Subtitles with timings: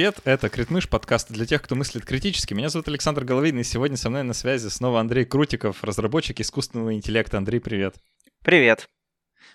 [0.00, 2.54] Привет, это Критмыш, подкаст для тех, кто мыслит критически.
[2.54, 6.94] Меня зовут Александр Головин, и сегодня со мной на связи снова Андрей Крутиков, разработчик искусственного
[6.94, 7.36] интеллекта.
[7.36, 7.96] Андрей, привет.
[8.42, 8.88] Привет.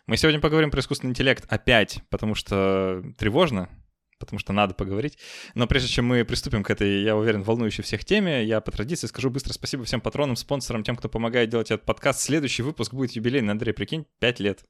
[0.05, 3.69] Мы сегодня поговорим про искусственный интеллект опять, потому что тревожно,
[4.19, 5.17] потому что надо поговорить.
[5.55, 9.07] Но прежде чем мы приступим к этой, я уверен, волнующей всех теме, я по традиции
[9.07, 12.21] скажу быстро спасибо всем патронам, спонсорам, тем, кто помогает делать этот подкаст.
[12.21, 14.63] Следующий выпуск будет юбилейный, Андрей, прикинь, 5 лет.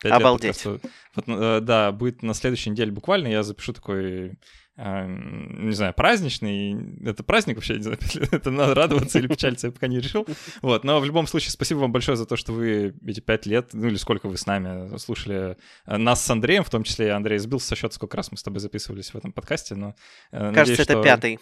[0.00, 0.64] 5 Обалдеть.
[0.64, 0.80] Лет
[1.16, 4.38] вот, э, да, будет на следующей неделе буквально, я запишу такой
[4.78, 6.76] не знаю, праздничный.
[7.04, 7.98] Это праздник вообще, не знаю,
[8.30, 10.24] это надо радоваться или печалиться, я пока не решил.
[10.62, 13.70] Вот, но в любом случае, спасибо вам большое за то, что вы эти пять лет,
[13.72, 17.38] ну или сколько вы с нами слушали э, нас с Андреем, в том числе Андрей
[17.38, 19.96] сбился со счета, сколько раз мы с тобой записывались в этом подкасте, но...
[20.30, 21.02] Э, Кажется, надеюсь, это что...
[21.02, 21.38] пятый.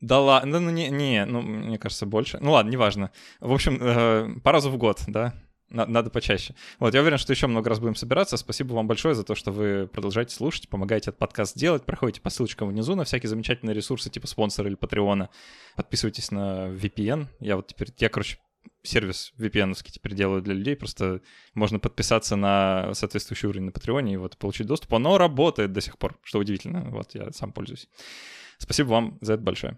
[0.00, 2.38] Да ладно, ну не, не, ну мне кажется больше.
[2.40, 3.10] Ну ладно, неважно.
[3.40, 5.34] В общем, э, по разу в год, да,
[5.70, 6.54] надо почаще.
[6.78, 8.36] Вот, я уверен, что еще много раз будем собираться.
[8.36, 11.84] Спасибо вам большое за то, что вы продолжаете слушать, помогаете этот подкаст делать.
[11.84, 15.28] Проходите по ссылочкам внизу на всякие замечательные ресурсы типа спонсора или патреона.
[15.76, 17.26] Подписывайтесь на VPN.
[17.40, 18.38] Я вот теперь, я, короче,
[18.82, 20.76] сервис vpn теперь делаю для людей.
[20.76, 21.20] Просто
[21.54, 24.94] можно подписаться на соответствующий уровень на Патреоне и вот получить доступ.
[24.94, 26.88] Оно работает до сих пор, что удивительно.
[26.90, 27.88] Вот я сам пользуюсь.
[28.58, 29.76] Спасибо вам за это большое.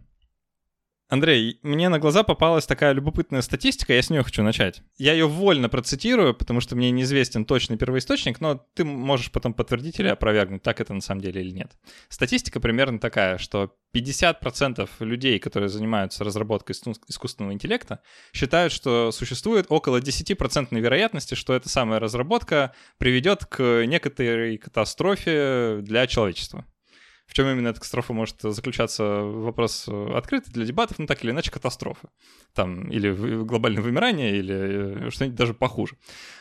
[1.10, 4.80] Андрей, мне на глаза попалась такая любопытная статистика, я с нее хочу начать.
[4.96, 9.98] Я ее вольно процитирую, потому что мне неизвестен точный первоисточник, но ты можешь потом подтвердить
[9.98, 11.72] или опровергнуть, так это на самом деле или нет.
[12.08, 16.76] Статистика примерно такая, что 50% людей, которые занимаются разработкой
[17.08, 18.02] искусственного интеллекта,
[18.32, 26.06] считают, что существует около 10% вероятности, что эта самая разработка приведет к некоторой катастрофе для
[26.06, 26.64] человечества.
[27.30, 31.30] В чем именно эта катастрофа может заключаться, вопрос э, открытый для дебатов, но так или
[31.30, 32.08] иначе катастрофа.
[32.54, 33.12] Там или
[33.44, 35.94] глобальное вымирание, или э, что-нибудь даже похуже.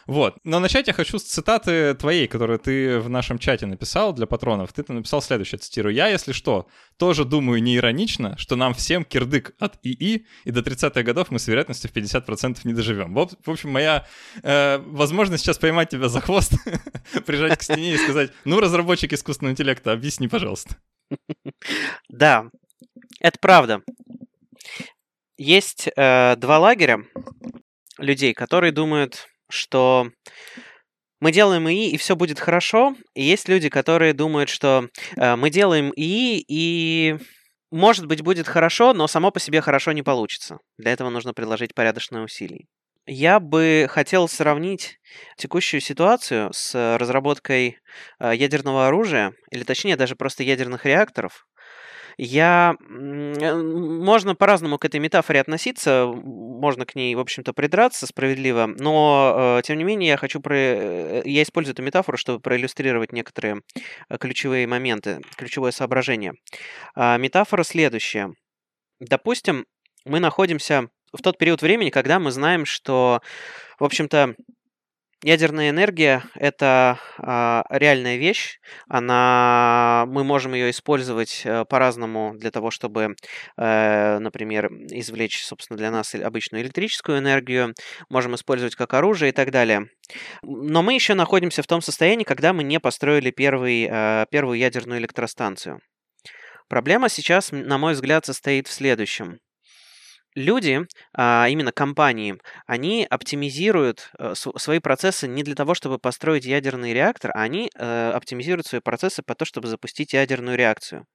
[0.08, 0.38] Вот.
[0.44, 4.74] Но начать я хочу с цитаты твоей, которую ты в нашем чате написал для патронов.
[4.74, 5.94] Ты там написал следующее, цитирую.
[5.94, 6.68] «Я, если что,
[6.98, 11.38] тоже думаю не иронично, что нам всем кирдык от ИИ, и до 30-х годов мы
[11.38, 13.14] с вероятностью в 50% не доживем».
[13.14, 14.08] В общем, моя
[14.42, 16.54] э, возможность сейчас поймать тебя за хвост,
[17.28, 20.79] прижать к стене и сказать, ну, разработчик искусственного интеллекта, объясни, пожалуйста.
[22.10, 22.46] Да,
[23.20, 23.82] это правда.
[25.38, 27.00] Есть э, два лагеря
[27.98, 30.10] людей, которые думают, что
[31.22, 32.96] мы делаем ИИ, и все будет хорошо.
[33.14, 37.18] И есть люди, которые думают, что э, мы делаем ИИ, и
[37.72, 40.58] может быть будет хорошо, но само по себе хорошо не получится.
[40.78, 42.66] Для этого нужно приложить порядочные усилия.
[43.12, 45.00] Я бы хотел сравнить
[45.36, 47.80] текущую ситуацию с разработкой
[48.20, 51.48] э, ядерного оружия, или точнее даже просто ядерных реакторов,
[52.22, 52.76] я...
[52.82, 59.58] Э, можно по-разному к этой метафоре относиться, можно к ней, в общем-то, придраться справедливо, но,
[59.60, 60.56] э, тем не менее, я хочу про...
[60.56, 63.62] Э, я использую эту метафору, чтобы проиллюстрировать некоторые
[64.20, 66.34] ключевые моменты, ключевое соображение.
[66.94, 68.34] А, метафора следующая.
[69.00, 69.66] Допустим,
[70.06, 73.22] мы находимся в тот период времени, когда мы знаем, что,
[73.80, 74.36] в общем-то,
[75.22, 78.62] Ядерная энергия— это а, реальная вещь.
[78.88, 83.16] Она, мы можем ее использовать а, по-разному для того, чтобы,
[83.58, 87.74] а, например, извлечь, собственно, для нас обычную электрическую энергию.
[88.10, 89.90] Можем использовать как оружие и так далее.
[90.42, 95.02] Но мы еще находимся в том состоянии, когда мы не построили первый, а, первую ядерную
[95.02, 95.82] электростанцию.
[96.70, 99.40] Проблема сейчас, на мой взгляд, состоит в следующем
[100.36, 100.82] люди,
[101.14, 107.32] а именно компании, они оптимизируют э, свои процессы не для того, чтобы построить ядерный реактор,
[107.36, 111.06] а они э, оптимизируют свои процессы по то, чтобы запустить ядерную реакцию.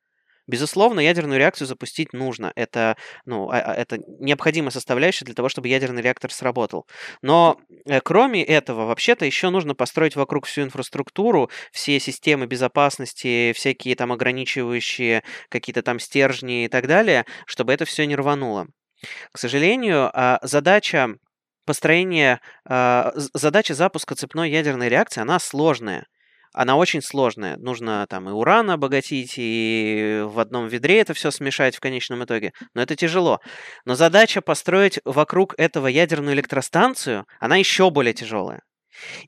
[0.46, 2.52] Безусловно, ядерную реакцию запустить нужно.
[2.54, 6.86] Это, ну, а, а, это необходимая составляющая для того, чтобы ядерный реактор сработал.
[7.22, 13.96] Но э, кроме этого, вообще-то еще нужно построить вокруг всю инфраструктуру, все системы безопасности, всякие
[13.96, 18.66] там ограничивающие какие-то там стержни и так далее, чтобы это все не рвануло.
[19.32, 21.16] К сожалению, а, задача
[21.66, 26.06] построения, а, задача запуска цепной ядерной реакции, она сложная.
[26.52, 27.56] Она очень сложная.
[27.56, 32.52] Нужно там и уран обогатить, и в одном ведре это все смешать в конечном итоге.
[32.74, 33.40] Но это тяжело.
[33.84, 38.62] Но задача построить вокруг этого ядерную электростанцию, она еще более тяжелая.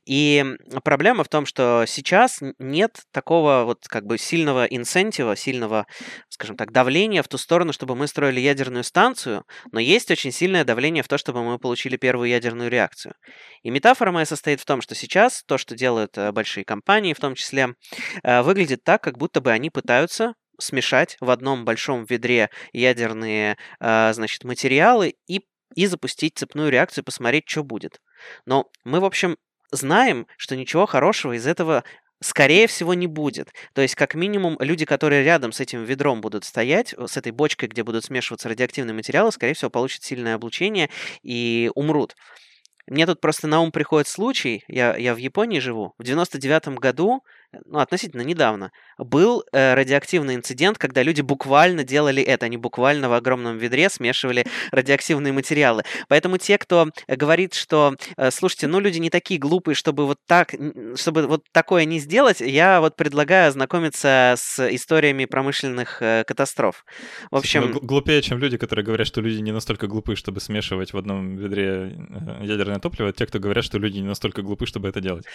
[0.05, 0.43] И
[0.83, 5.85] проблема в том, что сейчас нет такого вот как бы сильного инсентива, сильного,
[6.29, 10.63] скажем так, давления в ту сторону, чтобы мы строили ядерную станцию, но есть очень сильное
[10.63, 13.13] давление в то, чтобы мы получили первую ядерную реакцию.
[13.63, 17.19] И метафора моя состоит в том, что сейчас то, что делают э, большие компании в
[17.19, 17.73] том числе,
[18.23, 24.13] э, выглядит так, как будто бы они пытаются смешать в одном большом ведре ядерные, э,
[24.13, 25.41] значит, материалы и
[25.75, 27.99] и запустить цепную реакцию, посмотреть, что будет.
[28.45, 29.37] Но мы, в общем,
[29.71, 31.83] знаем, что ничего хорошего из этого
[32.19, 33.53] Скорее всего, не будет.
[33.73, 37.69] То есть, как минимум, люди, которые рядом с этим ведром будут стоять, с этой бочкой,
[37.69, 40.89] где будут смешиваться радиоактивные материалы, скорее всего, получат сильное облучение
[41.21, 42.15] и умрут.
[42.87, 47.21] Мне тут просто на ум приходит случай, я, я в Японии живу, в 99 году
[47.65, 53.13] ну, относительно недавно, был э, радиоактивный инцидент, когда люди буквально делали это, они буквально в
[53.13, 55.83] огромном ведре смешивали радиоактивные материалы.
[56.07, 60.53] Поэтому те, кто говорит, что, э, слушайте, ну, люди не такие глупые, чтобы вот так,
[60.95, 66.85] чтобы вот такое не сделать, я вот предлагаю ознакомиться с историями промышленных э, катастроф.
[67.31, 67.71] В общем...
[67.71, 71.37] Ну, глупее, чем люди, которые говорят, что люди не настолько глупы, чтобы смешивать в одном
[71.37, 71.95] ведре
[72.39, 75.25] э, ядерное топливо, те, кто говорят, что люди не настолько глупы, чтобы это делать.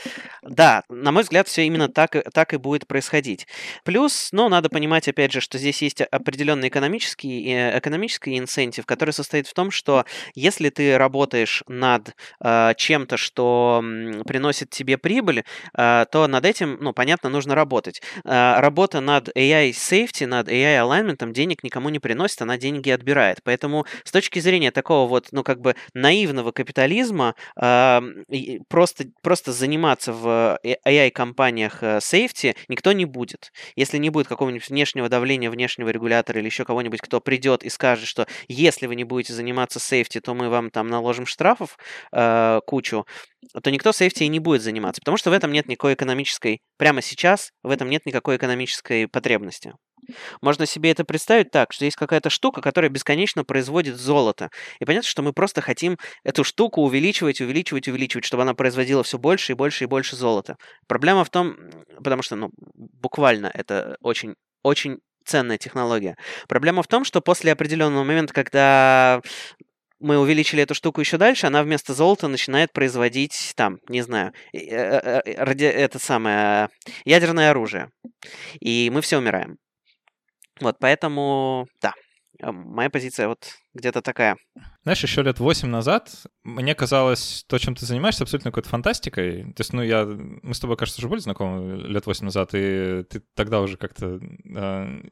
[0.42, 3.46] Да, на мой взгляд, все именно так, так и будет происходить.
[3.84, 9.10] Плюс, ну, надо понимать, опять же, что здесь есть определенный экономический, э, экономический инцентив, который
[9.10, 10.04] состоит в том, что
[10.34, 13.82] если ты работаешь над э, чем-то, что
[14.26, 15.44] приносит тебе прибыль,
[15.76, 18.02] э, то над этим, ну, понятно, нужно работать.
[18.24, 23.42] Э, работа над AI safety, над AI alignment денег никому не приносит, она деньги отбирает.
[23.44, 28.00] Поэтому с точки зрения такого вот, ну, как бы наивного капитализма, э,
[28.68, 33.52] просто, просто заниматься в AI-компаниях э, сейфти никто не будет.
[33.76, 38.06] Если не будет какого-нибудь внешнего давления, внешнего регулятора или еще кого-нибудь, кто придет и скажет,
[38.06, 41.78] что если вы не будете заниматься сейфти, то мы вам там наложим штрафов
[42.12, 43.06] э, кучу,
[43.62, 47.02] то никто сейфти и не будет заниматься, потому что в этом нет никакой экономической, прямо
[47.02, 49.74] сейчас в этом нет никакой экономической потребности.
[50.40, 54.50] Можно себе это представить так, что есть какая-то штука, которая бесконечно производит золото.
[54.80, 59.18] И понятно, что мы просто хотим эту штуку увеличивать, увеличивать, увеличивать, чтобы она производила все
[59.18, 60.56] больше и больше и больше золота.
[60.88, 61.56] Проблема в том,
[61.96, 66.16] потому что, ну, буквально это очень, очень ценная технология.
[66.48, 69.20] Проблема в том, что после определенного момента, когда
[70.02, 74.58] мы увеличили эту штуку еще дальше, она вместо золота начинает производить, там, не знаю, э,
[74.58, 76.68] э, э, ради, это самое,
[77.04, 77.90] ядерное оружие.
[78.60, 79.58] И мы все умираем.
[80.62, 81.92] Вот, поэтому, да,
[82.40, 84.36] э, моя позиция вот где-то такая.
[84.82, 86.10] Знаешь, еще лет восемь назад
[86.44, 89.52] мне казалось, то, чем ты занимаешься, абсолютно какой-то фантастикой.
[89.54, 90.04] То есть, ну, я...
[90.04, 94.18] Мы с тобой, кажется, уже были знакомы лет восемь назад, и ты тогда уже как-то
[94.18, 95.02] э,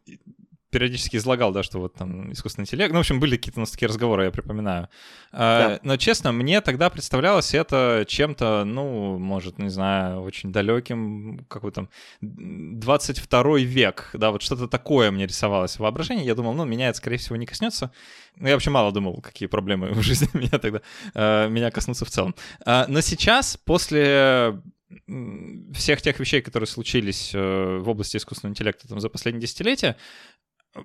[0.71, 2.93] периодически излагал, да, что вот там искусственный интеллект.
[2.93, 4.89] Ну, в общем, были какие-то у нас такие разговоры, я припоминаю.
[5.33, 5.81] А, да.
[5.83, 11.89] Но, честно, мне тогда представлялось это чем-то, ну, может, не знаю, очень далеким, какой там
[12.21, 16.25] 22 век, да, вот что-то такое мне рисовалось в воображении.
[16.25, 17.91] Я думал, ну, меня это, скорее всего, не коснется.
[18.37, 20.81] Ну, я вообще мало думал, какие проблемы в жизни меня тогда,
[21.15, 22.35] э, меня коснутся в целом.
[22.65, 24.61] А, но сейчас, после
[25.75, 29.97] всех тех вещей, которые случились э, в области искусственного интеллекта там, за последние десятилетия,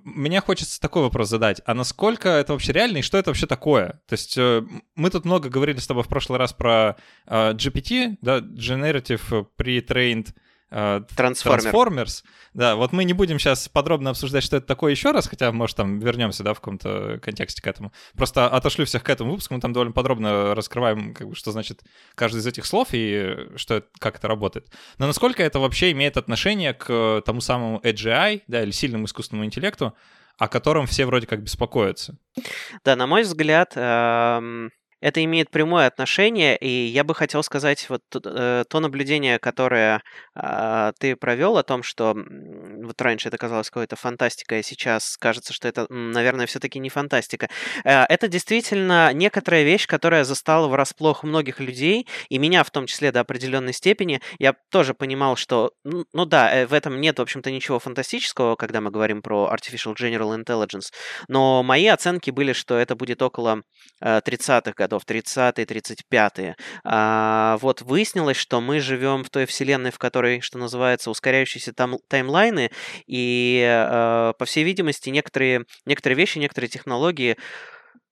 [0.03, 1.61] мне хочется такой вопрос задать.
[1.65, 4.01] А насколько это вообще реально и что это вообще такое?
[4.07, 4.63] То есть э,
[4.95, 6.97] мы тут много говорили с тобой в прошлый раз про
[7.27, 10.29] э, GPT, да, Generative Pre-Trained
[10.75, 11.71] Э, Transformer.
[11.71, 12.23] Transformers.
[12.53, 15.77] Да, вот мы не будем сейчас подробно обсуждать, что это такое еще раз, хотя, может,
[15.77, 17.93] там вернемся, да, в каком-то контексте к этому.
[18.17, 21.83] Просто отошлю всех к этому выпуску, мы там довольно подробно раскрываем, как бы, что значит
[22.13, 24.67] каждый из этих слов и что это, как это работает.
[24.97, 29.95] Но насколько это вообще имеет отношение к тому самому AGI, да, или сильному искусственному интеллекту,
[30.37, 32.17] о котором все вроде как беспокоятся?
[32.83, 34.71] Да, на мой взгляд, эм
[35.01, 40.01] это имеет прямое отношение, и я бы хотел сказать вот э, то наблюдение, которое
[40.35, 42.15] э, ты провел о том, что
[42.87, 47.49] вот раньше это казалось какой-то фантастикой, а сейчас кажется, что это, наверное, все-таки не фантастика.
[47.83, 53.11] Э, это действительно некоторая вещь, которая застала врасплох многих людей, и меня в том числе
[53.11, 54.21] до определенной степени.
[54.39, 58.81] Я тоже понимал, что, ну да, э, в этом нет, в общем-то, ничего фантастического, когда
[58.81, 60.91] мы говорим про Artificial General Intelligence,
[61.27, 63.61] но мои оценки были, что это будет около
[64.01, 66.55] э, 30-х годов годов, 30-е, 35-е.
[66.83, 71.97] А, вот выяснилось, что мы живем в той вселенной, в которой, что называется, ускоряющиеся там,
[72.07, 72.71] таймлайны,
[73.07, 77.37] и, а, по всей видимости, некоторые, некоторые вещи, некоторые технологии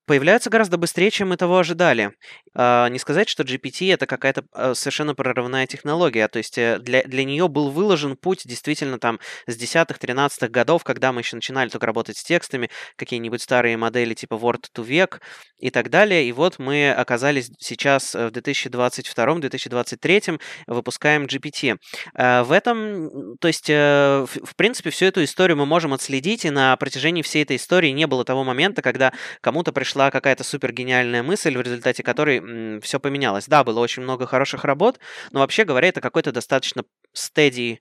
[0.05, 2.11] появляются гораздо быстрее, чем мы того ожидали.
[2.55, 7.03] А, не сказать, что GPT это какая-то а, совершенно прорывная технология, то есть э, для,
[7.03, 11.69] для нее был выложен путь действительно там с 10-х, 13-х годов, когда мы еще начинали
[11.69, 15.19] только работать с текстами, какие-нибудь старые модели типа Word to Vec
[15.57, 21.77] и так далее, и вот мы оказались сейчас э, в 2022-2023, выпускаем GPT.
[22.13, 26.49] А, в этом, то есть, э, в принципе, всю эту историю мы можем отследить, и
[26.49, 30.71] на протяжении всей этой истории не было того момента, когда кому-то пришло пришла какая-то супер
[30.73, 33.47] гениальная мысль, в результате которой все поменялось.
[33.47, 34.99] Да, было очень много хороших работ,
[35.31, 36.83] но вообще говоря, это какой-то достаточно
[37.15, 37.77] steady,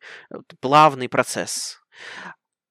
[0.61, 1.81] плавный процесс.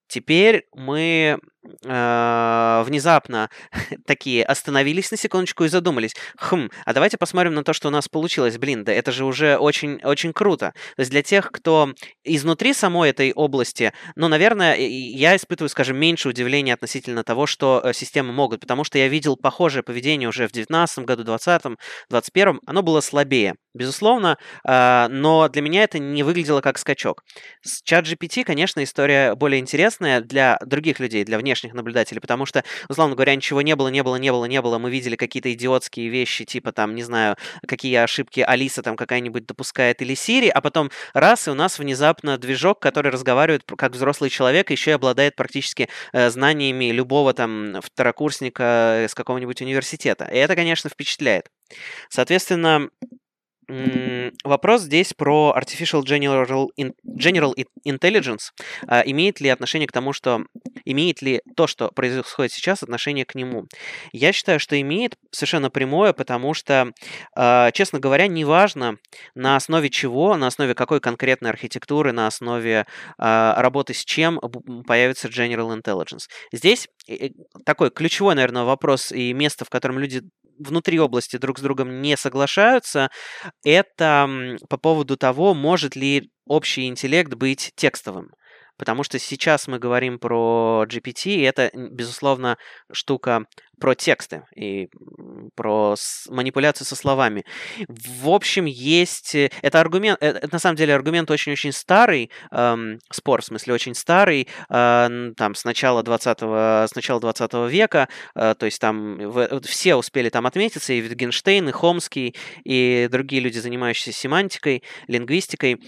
[0.08, 3.50] Теперь мы э, внезапно
[4.06, 8.08] такие остановились на секундочку и задумались, хм, а давайте посмотрим на то, что у нас
[8.08, 8.58] получилось.
[8.58, 10.74] Блин, да это же уже очень, очень круто.
[10.96, 16.30] То есть для тех, кто изнутри самой этой области, ну, наверное, я испытываю, скажем, меньше
[16.30, 20.52] удивления относительно того, что э, системы могут, потому что я видел похожее поведение уже в
[20.52, 21.64] 2019 году, 2020,
[22.10, 27.24] 2021, оно было слабее безусловно, а, но для меня это не выглядело как скачок.
[27.62, 32.64] С чат GPT, конечно, история более интересная для других людей, для внешних наблюдателей, потому что,
[32.88, 36.08] условно говоря, ничего не было, не было, не было, не было, мы видели какие-то идиотские
[36.08, 37.36] вещи, типа там, не знаю,
[37.68, 42.38] какие ошибки Алиса там какая-нибудь допускает или Сири, а потом раз, и у нас внезапно
[42.38, 49.04] движок, который разговаривает как взрослый человек, еще и обладает практически э, знаниями любого там второкурсника
[49.06, 50.26] из какого-нибудь университета.
[50.32, 51.50] И это, конечно, впечатляет.
[52.10, 52.90] Соответственно,
[54.44, 56.68] Вопрос здесь про Artificial General,
[57.06, 57.54] General
[57.88, 58.52] Intelligence.
[58.88, 60.44] А, имеет ли отношение к тому, что...
[60.84, 63.66] Имеет ли то, что происходит сейчас, отношение к нему?
[64.12, 66.92] Я считаю, что имеет совершенно прямое, потому что,
[67.36, 68.98] а, честно говоря, неважно,
[69.36, 72.86] на основе чего, на основе какой конкретной архитектуры, на основе
[73.18, 74.40] а, работы с чем
[74.88, 76.24] появится General Intelligence.
[76.52, 77.30] Здесь э,
[77.66, 80.24] такой ключевой, наверное, вопрос и место, в котором люди
[80.62, 83.10] внутри области друг с другом не соглашаются,
[83.64, 88.32] это по поводу того, может ли общий интеллект быть текстовым.
[88.82, 92.58] Потому что сейчас мы говорим про GPT, и это, безусловно,
[92.92, 93.46] штука
[93.80, 94.90] про тексты и
[95.56, 95.94] про
[96.30, 97.46] манипуляцию со словами.
[97.88, 99.36] В общем, есть...
[99.36, 100.18] Э, это аргумент...
[100.20, 105.32] Э, это, на самом деле аргумент очень-очень старый, эм, спор, в смысле, очень старый, э,
[105.38, 110.30] там, с начала 20, с начала 20 века, э, то есть там в, все успели
[110.30, 115.80] там отметиться, и Wittgenstein, и Хомский, и другие люди, занимающиеся семантикой, лингвистикой.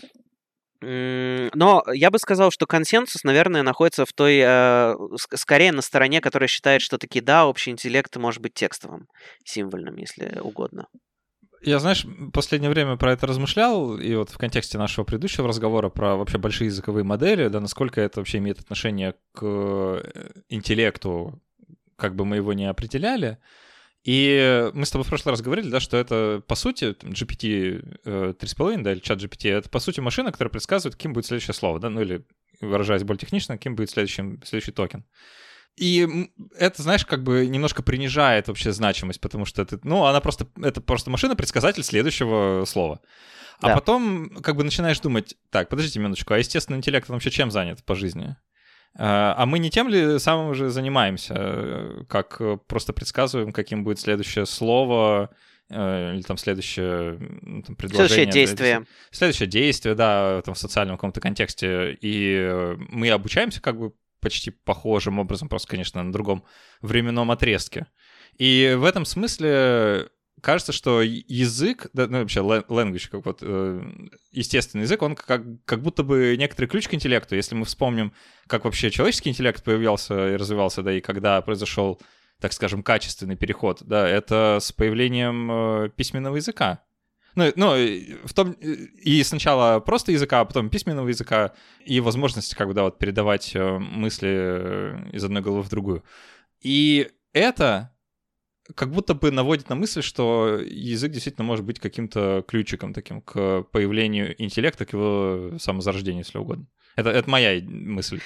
[0.83, 4.95] Но я бы сказал, что консенсус, наверное, находится в той, э,
[5.33, 9.07] скорее на стороне, которая считает, что таки да, общий интеллект может быть текстовым,
[9.45, 10.87] символьным, если угодно.
[11.61, 15.89] Я, знаешь, в последнее время про это размышлял, и вот в контексте нашего предыдущего разговора
[15.89, 20.01] про вообще большие языковые модели, да, насколько это вообще имеет отношение к э,
[20.49, 21.41] интеллекту,
[21.95, 23.37] как бы мы его не определяли.
[24.03, 28.73] И мы с тобой в прошлый раз говорили, да, что это, по сути, GPT 3.5,
[28.73, 31.79] э, да, или чат GPT, это, по сути, машина, которая предсказывает, каким будет следующее слово,
[31.79, 32.25] да, ну или,
[32.59, 35.05] выражаясь более технично, каким будет следующий, следующий токен.
[35.77, 40.47] И это, знаешь, как бы немножко принижает вообще значимость, потому что это, ну, она просто,
[40.61, 42.99] это просто машина-предсказатель следующего слова.
[43.59, 43.75] А да.
[43.75, 47.83] потом как бы начинаешь думать, так, подождите минуточку, а естественный интеллект он вообще чем занят
[47.85, 48.35] по жизни?
[48.95, 53.83] А, а мы не тем ли самым же занимаемся, э, как э, просто предсказываем, каким
[53.83, 55.31] будет следующее слово,
[55.69, 57.17] э, или там следующее
[57.65, 58.07] там, предложение.
[58.07, 58.85] Следующее действие.
[59.09, 61.97] Следующее действие, да, там, в социальном каком-то контексте.
[62.01, 66.43] И мы обучаемся как бы почти похожим образом, просто, конечно, на другом
[66.81, 67.87] временном отрезке.
[68.37, 70.09] И в этом смысле
[70.43, 73.81] кажется, что язык, да, ну вообще language, как вот э,
[74.31, 77.35] естественный язык, он как, как будто бы некоторый ключ к интеллекту.
[77.35, 78.13] Если мы вспомним,
[78.47, 81.99] как вообще человеческий интеллект появлялся и развивался, да, и когда произошел,
[82.41, 86.83] так скажем, качественный переход, да, это с появлением э, письменного языка.
[87.35, 87.73] Ну, ну,
[88.25, 91.53] в том, и сначала просто языка, а потом письменного языка,
[91.85, 96.03] и возможность, как бы, да, вот передавать э, мысли э, из одной головы в другую.
[96.61, 97.92] И это
[98.75, 103.63] как будто бы наводит на мысль, что язык действительно может быть каким-то ключиком таким к
[103.71, 106.67] появлению интеллекта, к его самозарождению, если угодно.
[106.95, 108.19] Это, это моя мысль.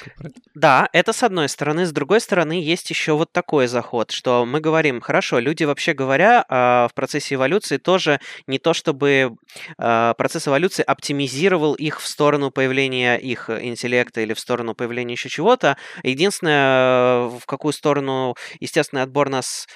[0.54, 1.86] Да, это с одной стороны.
[1.86, 6.46] С другой стороны, есть еще вот такой заход, что мы говорим, хорошо, люди вообще говоря
[6.50, 9.36] а, в процессе эволюции тоже не то, чтобы
[9.78, 15.30] а, процесс эволюции оптимизировал их в сторону появления их интеллекта или в сторону появления еще
[15.30, 15.78] чего-то.
[16.04, 19.68] Единственное, в какую сторону естественный отбор нас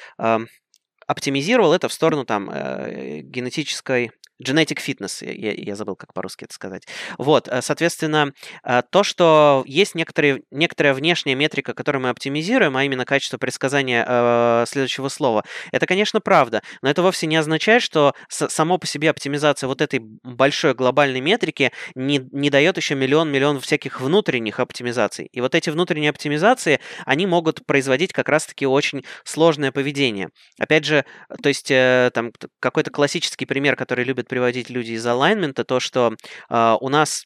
[1.12, 6.54] оптимизировал это в сторону там э, генетической Genetic fitness, я, я забыл, как по-русски это
[6.54, 6.84] сказать.
[7.18, 8.34] Вот, э, соответственно,
[8.64, 14.06] э, то, что есть некоторые, некоторая внешняя метрика, которую мы оптимизируем, а именно качество предсказания
[14.08, 19.10] э, следующего слова, это, конечно, правда, но это вовсе не означает, что само по себе
[19.10, 25.28] оптимизация вот этой большой глобальной метрики не, не дает еще миллион-миллион всяких внутренних оптимизаций.
[25.32, 30.30] И вот эти внутренние оптимизации, они могут производить как раз-таки очень сложное поведение.
[30.60, 31.06] Опять же,
[31.42, 36.16] то есть э, там какой-то классический пример, который любят приводить люди из alignment, то, что
[36.50, 37.26] э, у нас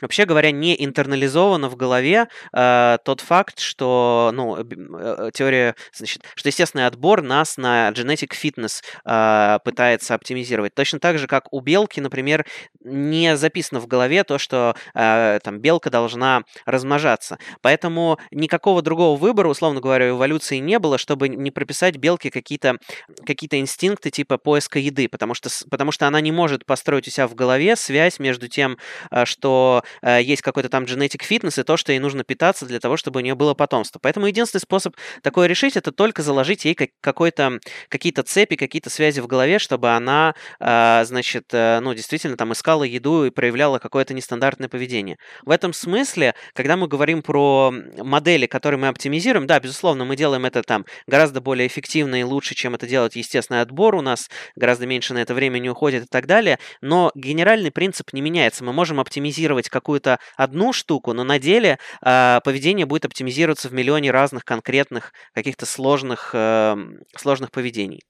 [0.00, 6.48] вообще говоря, не интернализовано в голове э, тот факт, что, ну, э, теория, значит, что
[6.48, 10.74] естественный отбор нас на genetic fitness э, пытается оптимизировать.
[10.74, 12.46] Точно так же, как у белки, например,
[12.80, 17.38] не записано в голове то, что э, там белка должна размножаться.
[17.62, 22.76] Поэтому никакого другого выбора, условно говоря, эволюции не было, чтобы не прописать белке какие-то
[23.24, 27.26] какие инстинкты типа поиска еды, потому что, потому что она не может построить у себя
[27.26, 28.78] в голове связь между тем,
[29.10, 32.80] э, что э, есть какой-то там genetic fitness и то, что ей нужно питаться для
[32.80, 33.98] того, чтобы у нее было потомство.
[34.02, 39.26] Поэтому единственный способ такое решить, это только заложить ей какой-то, какие-то цепи, какие-то связи в
[39.26, 45.16] голове, чтобы она, э, значит, ну, действительно там искала еду и проявляла какое-то нестандартное поведение.
[45.44, 50.44] В этом смысле, когда мы говорим про модели, которые мы оптимизируем, да, безусловно, мы делаем
[50.44, 54.86] это там гораздо более эффективно и лучше, чем это делать естественный отбор, у нас гораздо
[54.86, 58.64] меньше на это времени уходит и так далее, но генеральный принцип не меняется.
[58.64, 64.10] Мы можем оптимизировать какую-то одну штуку, но на деле э, поведение будет оптимизироваться в миллионе
[64.10, 66.76] разных конкретных каких-то сложных, э,
[67.16, 68.00] сложных поведений.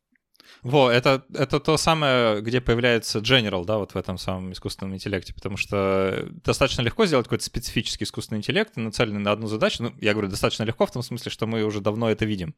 [0.63, 5.35] Во, это, это то самое, где появляется General, да, вот в этом самом искусственном интеллекте,
[5.35, 9.83] потому что достаточно легко сделать какой-то специфический искусственный интеллект, нацеленный на одну задачу.
[9.83, 12.55] Ну, я говорю, достаточно легко в том смысле, что мы уже давно это видим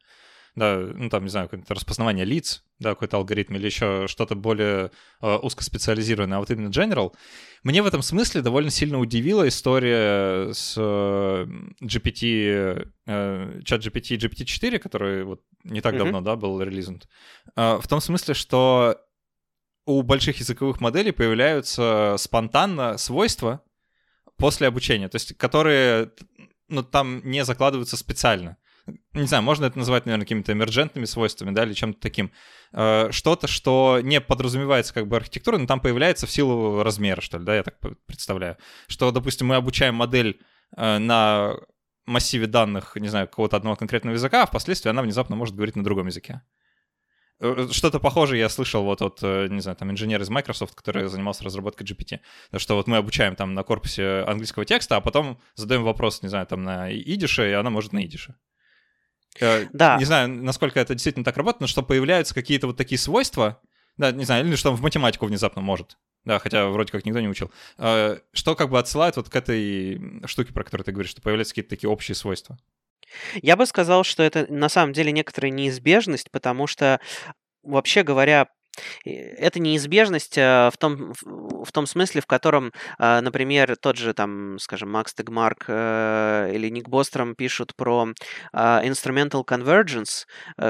[0.58, 4.90] да, ну там, не знаю, какое-то распознавание лиц, да, какой-то алгоритм или еще что-то более
[5.20, 7.14] э, узкоспециализированное, а вот именно General.
[7.62, 11.46] Мне в этом смысле довольно сильно удивила история с э,
[11.82, 15.98] GPT, э, чат GPT GPT-4, который вот не так mm-hmm.
[15.98, 17.08] давно, да, был релизнут.
[17.56, 18.98] Э, в том смысле, что
[19.86, 23.62] у больших языковых моделей появляются спонтанно свойства
[24.36, 26.12] после обучения, то есть которые
[26.68, 28.58] ну, там не закладываются специально
[29.14, 32.30] не знаю, можно это назвать, наверное, какими-то эмерджентными свойствами, да, или чем-то таким.
[32.72, 37.38] Э, что-то, что не подразумевается как бы архитектурой, но там появляется в силу размера, что
[37.38, 38.56] ли, да, я так представляю.
[38.86, 40.40] Что, допустим, мы обучаем модель
[40.76, 41.54] э, на
[42.06, 45.84] массиве данных, не знаю, какого-то одного конкретного языка, а впоследствии она внезапно может говорить на
[45.84, 46.42] другом языке.
[47.40, 51.44] Э, что-то похожее я слышал вот от, не знаю, там, инженер из Microsoft, который занимался
[51.44, 52.20] разработкой GPT.
[52.56, 56.46] Что вот мы обучаем там на корпусе английского текста, а потом задаем вопрос, не знаю,
[56.46, 58.36] там, на идише, и она может на идише.
[59.40, 59.96] Э, да.
[59.98, 63.60] Не знаю, насколько это действительно так работает, но что появляются какие-то вот такие свойства,
[63.96, 65.96] да, не знаю, или что в математику внезапно может.
[66.24, 67.50] Да, хотя вроде как никто не учил.
[67.78, 71.52] Э, что как бы отсылает вот к этой штуке, про которую ты говоришь, что появляются
[71.52, 72.58] какие-то такие общие свойства.
[73.40, 77.00] Я бы сказал, что это на самом деле некоторая неизбежность, потому что
[77.62, 78.48] вообще говоря,
[79.04, 84.58] это неизбежность э, в том, в том смысле, в котором, э, например, тот же, там,
[84.58, 88.08] скажем, Макс Тегмарк э, или Ник Бостром пишут про
[88.52, 90.26] instrumental convergence,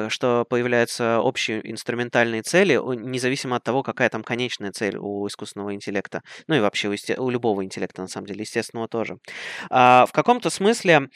[0.09, 6.23] что появляются общие инструментальные цели, независимо от того, какая там конечная цель у искусственного интеллекта.
[6.47, 9.19] Ну и вообще у, у любого интеллекта, на самом деле, естественного тоже.
[9.71, 11.09] А, в каком-то смысле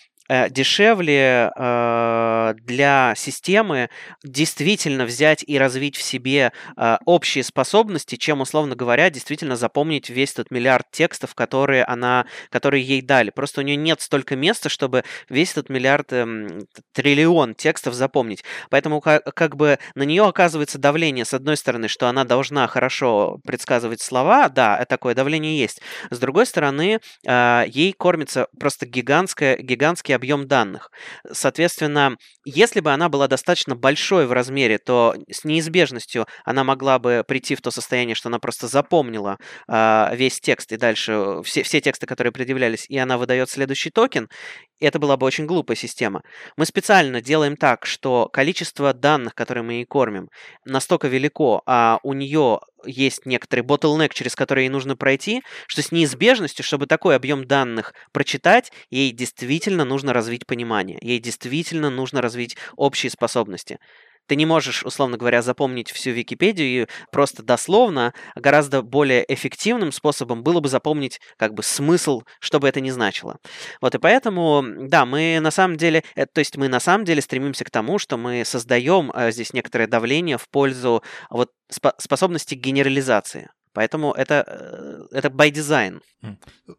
[0.51, 3.91] дешевле э, для системы
[4.23, 10.33] действительно взять и развить в себе э, общие способности, чем, условно говоря, действительно запомнить весь
[10.33, 13.31] этот миллиард текстов, которые она, которые ей дали.
[13.31, 18.45] Просто у нее нет столько места, чтобы весь этот миллиард, эм, триллион текстов запомнить.
[18.71, 24.01] Поэтому как, бы на нее оказывается давление, с одной стороны, что она должна хорошо предсказывать
[24.01, 25.81] слова, да, такое давление есть.
[26.11, 30.91] С другой стороны, ей кормится просто гигантский гигантский объем данных.
[31.31, 37.25] Соответственно, если бы она была достаточно большой в размере, то с неизбежностью она могла бы
[37.27, 41.81] прийти в то состояние, что она просто запомнила э, весь текст и дальше все, все
[41.81, 44.29] тексты, которые предъявлялись, и она выдает следующий токен,
[44.87, 46.23] это была бы очень глупая система.
[46.57, 50.29] Мы специально делаем так, что количество данных, которые мы ей кормим,
[50.65, 55.93] настолько велико, а у нее есть некоторый bottleneck, через который ей нужно пройти, что с
[55.93, 62.57] неизбежностью, чтобы такой объем данных прочитать, ей действительно нужно развить понимание, ей действительно нужно развить
[62.77, 63.79] общие способности.
[64.27, 70.61] Ты не можешь, условно говоря, запомнить всю Википедию просто дословно, гораздо более эффективным способом было
[70.61, 73.39] бы запомнить как бы смысл, что бы это ни значило.
[73.81, 77.23] Вот и поэтому, да, мы на самом деле, э, то есть мы на самом деле
[77.23, 81.51] стремимся к тому, что мы создаем э, здесь некоторое давление в пользу вот
[81.99, 83.51] способности генерализации.
[83.75, 86.01] Поэтому это, э, это by design.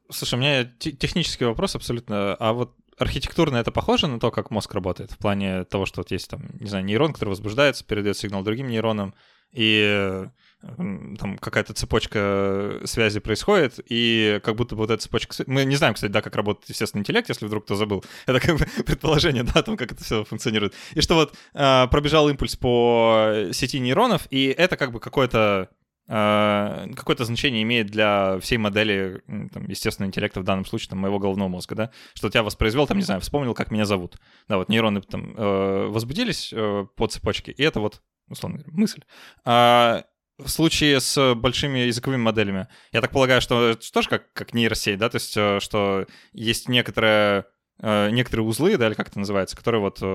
[0.09, 2.35] Слушай, у меня технический вопрос абсолютно.
[2.35, 6.11] А вот архитектурно это похоже на то, как мозг работает, в плане того, что вот
[6.11, 9.13] есть там, не знаю, нейрон, который возбуждается, передает сигнал другим нейронам,
[9.51, 10.25] и
[10.61, 15.43] там какая-то цепочка связи происходит, и как будто бы вот эта цепочка...
[15.45, 18.03] Мы не знаем, кстати, да, как работает естественный интеллект, если вдруг кто забыл.
[18.25, 20.73] Это как бы предположение, да, о том, как это все функционирует.
[20.93, 25.69] И что вот э, пробежал импульс по сети нейронов, и это как бы какое-то
[26.05, 29.21] какое-то значение имеет для всей модели,
[29.53, 32.97] там, естественного интеллекта, в данном случае, там, моего головного мозга, да, что тебя воспроизвел, там,
[32.97, 34.17] не знаю, вспомнил, как меня зовут.
[34.47, 39.01] Да, вот нейроны там э, возбудились э, по цепочке, и это вот, условно говоря, мысль.
[39.45, 40.03] А
[40.37, 44.97] в случае с большими языковыми моделями, я так полагаю, что это тоже как, как нейросеть,
[44.97, 47.45] да, то есть, э, что есть некоторая
[47.79, 50.05] э, некоторые узлы, да, или как это называется, которые вот, э,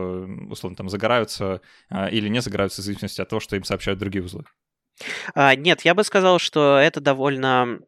[0.51, 1.61] условно, там загораются
[2.11, 4.45] или не загораются в зависимости от того, что им сообщают другие узлы.
[5.35, 7.81] А, нет, я бы сказал, что это довольно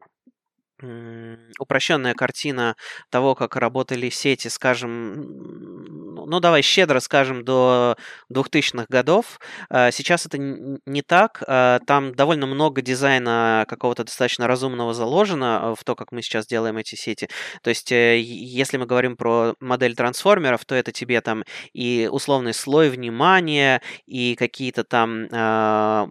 [1.58, 2.76] упрощенная картина
[3.10, 5.99] того, как работали сети, скажем,
[6.30, 7.96] ну давай щедро скажем, до
[8.32, 9.40] 2000-х годов.
[9.68, 11.42] А, сейчас это не так.
[11.46, 16.76] А, там довольно много дизайна какого-то достаточно разумного заложено в то, как мы сейчас делаем
[16.76, 17.28] эти сети.
[17.62, 22.54] То есть, э, если мы говорим про модель трансформеров, то это тебе там и условный
[22.54, 26.06] слой внимания, и какие-то там а,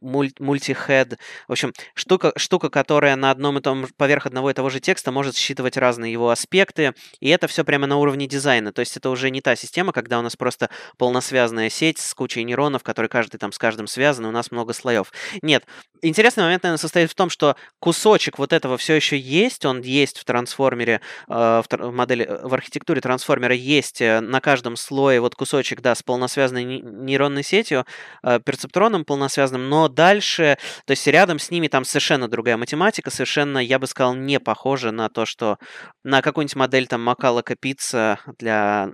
[0.00, 1.18] мультихед.
[1.46, 5.12] В общем, штука, штука, которая на одном и том поверх одного и того же текста
[5.12, 8.72] может считывать разные его аспекты, и это все прямо на уровне дизайна.
[8.72, 12.44] То есть это уже не та система, когда у нас просто полносвязанная сеть с кучей
[12.44, 15.12] нейронов, которые каждый там с каждым связан, и у нас много слоев.
[15.42, 15.64] Нет.
[16.00, 20.18] Интересный момент, наверное, состоит в том, что кусочек вот этого все еще есть, он есть
[20.18, 25.80] в трансформере, э, в модели, в архитектуре трансформера есть э, на каждом слое вот кусочек,
[25.80, 27.84] да, с полносвязанной нейронной сетью,
[28.22, 33.58] э, перцептроном полносвязанным, но дальше, то есть рядом с ними там совершенно другая математика, совершенно,
[33.58, 35.58] я бы сказал, не похоже на то, что
[36.04, 38.90] на какую-нибудь модель там Макалака пицца для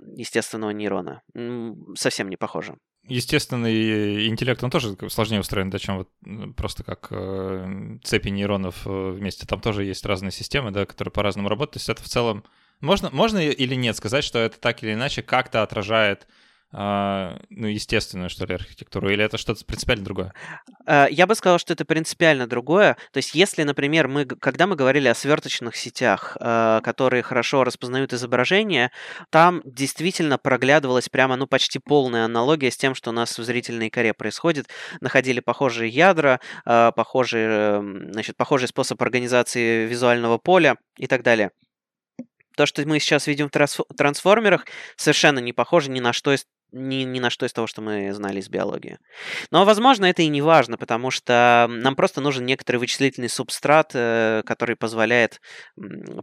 [0.55, 1.21] естественного нейрона.
[1.95, 2.77] Совсем не похоже.
[3.07, 6.09] Естественный интеллект, он тоже сложнее устроен, да, чем вот
[6.55, 9.45] просто как э, цепи нейронов э, вместе.
[9.45, 11.73] Там тоже есть разные системы, да, которые по-разному работают.
[11.73, 12.43] То есть это в целом...
[12.81, 16.27] Можно, можно или нет сказать, что это так или иначе как-то отражает
[16.77, 20.33] ну, естественную, что ли, архитектуру, или это что-то принципиально другое?
[20.85, 22.97] А, я бы сказал, что это принципиально другое.
[23.13, 28.11] То есть, если, например, мы, когда мы говорили о сверточных сетях, а, которые хорошо распознают
[28.11, 28.91] изображение,
[29.29, 33.89] там действительно проглядывалась прямо, ну, почти полная аналогия с тем, что у нас в зрительной
[33.89, 34.67] коре происходит.
[34.99, 37.79] Находили похожие ядра, похожий,
[38.11, 41.51] значит, похожий способ организации визуального поля и так далее.
[42.57, 47.03] То, что мы сейчас видим в трансформерах, совершенно не похоже ни на что из ни,
[47.03, 48.99] ни на что из того, что мы знали из биологии.
[49.49, 54.43] Но, возможно, это и не важно, потому что нам просто нужен некоторый вычислительный субстрат, э,
[54.45, 55.41] который позволяет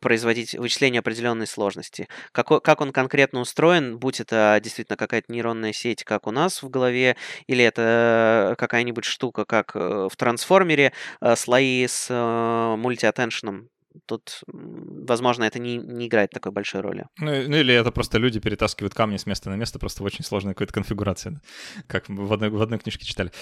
[0.00, 2.08] производить вычисления определенной сложности.
[2.32, 6.68] Какой, как он конкретно устроен, будь это действительно какая-то нейронная сеть, как у нас в
[6.68, 13.68] голове, или это какая-нибудь штука, как э, в трансформере, э, слои с мультиатеншеном,
[14.06, 17.06] тут, возможно, это не, не играет такой большой роли.
[17.18, 20.24] Ну, ну или это просто люди перетаскивают камни с места на место просто в очень
[20.24, 21.40] сложной какой-то конфигурации,
[21.86, 23.32] как в одной, в одной книжке читали.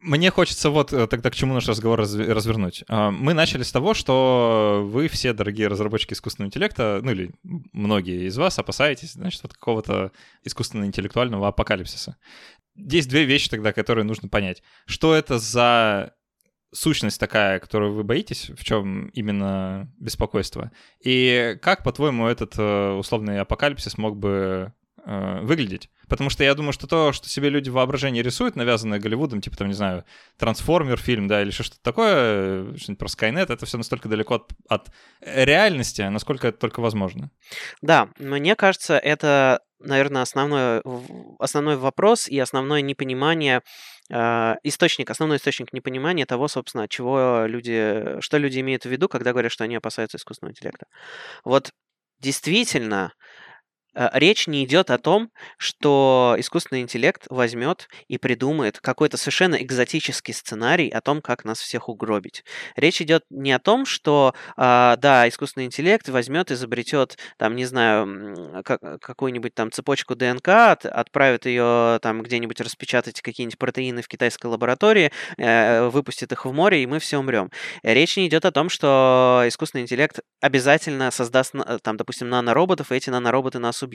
[0.00, 2.84] Мне хочется вот э, тогда к чему наш разговор развернуть.
[2.88, 8.26] А, мы начали с того, что вы все, дорогие разработчики искусственного интеллекта, ну или многие
[8.26, 12.16] из вас опасаетесь, значит, вот какого-то искусственно-интеллектуального апокалипсиса.
[12.76, 14.62] Есть две вещи тогда, которые нужно понять.
[14.86, 16.14] Что это за
[16.72, 20.70] сущность такая, которую вы боитесь, в чем именно беспокойство?
[21.04, 24.72] И как, по-твоему, этот э, условный апокалипсис мог бы
[25.04, 25.90] э, выглядеть?
[26.10, 29.56] Потому что я думаю, что то, что себе люди в воображении рисуют, навязанное Голливудом, типа,
[29.56, 30.04] там, не знаю,
[30.38, 34.90] трансформер фильм, да, или что-то такое, что-нибудь про Skynet, это все настолько далеко от, от
[35.20, 37.30] реальности, насколько это только возможно.
[37.80, 40.82] Да, мне кажется, это, наверное, основной,
[41.38, 43.62] основной вопрос и основное непонимание
[44.12, 49.32] а, источник, основной источник непонимания того, собственно, чего люди, что люди имеют в виду, когда
[49.32, 50.86] говорят, что они опасаются искусственного интеллекта.
[51.44, 51.70] Вот
[52.18, 53.12] действительно,
[53.94, 60.88] речь не идет о том, что искусственный интеллект возьмет и придумает какой-то совершенно экзотический сценарий
[60.88, 62.44] о том, как нас всех угробить.
[62.76, 68.62] Речь идет не о том, что, а, да, искусственный интеллект возьмет, изобретет, там, не знаю,
[68.62, 75.88] какую-нибудь там цепочку ДНК, отправит ее там где-нибудь распечатать какие-нибудь протеины в китайской лаборатории, э,
[75.88, 77.50] выпустит их в море, и мы все умрем.
[77.82, 83.10] Речь не идет о том, что искусственный интеллект обязательно создаст, там, допустим, нанороботов, и эти
[83.10, 83.89] нанороботы нас убьют.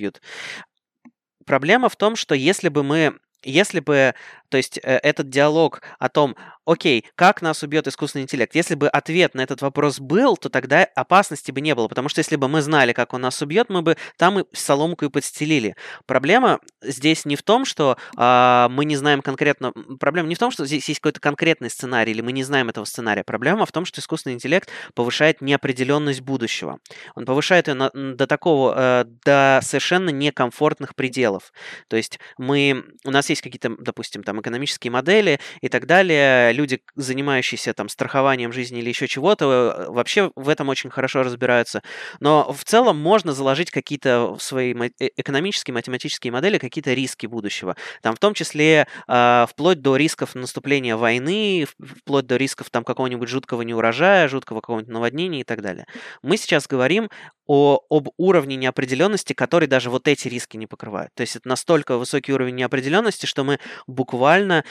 [1.45, 4.15] Проблема в том, что если бы мы если бы,
[4.49, 8.89] то есть э, этот диалог о том, окей, как нас убьет искусственный интеллект, если бы
[8.89, 12.47] ответ на этот вопрос был, то тогда опасности бы не было, потому что если бы
[12.47, 15.75] мы знали, как он нас убьет, мы бы там и соломку и подстелили.
[16.05, 20.51] Проблема здесь не в том, что э, мы не знаем конкретно, проблема не в том,
[20.51, 23.23] что здесь есть какой-то конкретный сценарий, или мы не знаем этого сценария.
[23.23, 26.79] Проблема в том, что искусственный интеллект повышает неопределенность будущего.
[27.15, 31.53] Он повышает ее на, до такого, э, до совершенно некомфортных пределов.
[31.87, 36.51] То есть мы, у нас есть есть какие-то, допустим, там экономические модели и так далее.
[36.53, 41.81] Люди, занимающиеся там страхованием жизни или еще чего-то, вообще в этом очень хорошо разбираются.
[42.19, 47.75] Но в целом можно заложить какие-то свои экономические, математические модели, какие-то риски будущего.
[48.01, 53.29] Там в том числе э, вплоть до рисков наступления войны, вплоть до рисков там какого-нибудь
[53.29, 55.85] жуткого неурожая, жуткого какого-нибудь наводнения и так далее.
[56.21, 57.09] Мы сейчас говорим
[57.45, 61.11] о, об уровне неопределенности, который даже вот эти риски не покрывают.
[61.13, 64.63] То есть это настолько высокий уровень неопределенности, что мы буквально,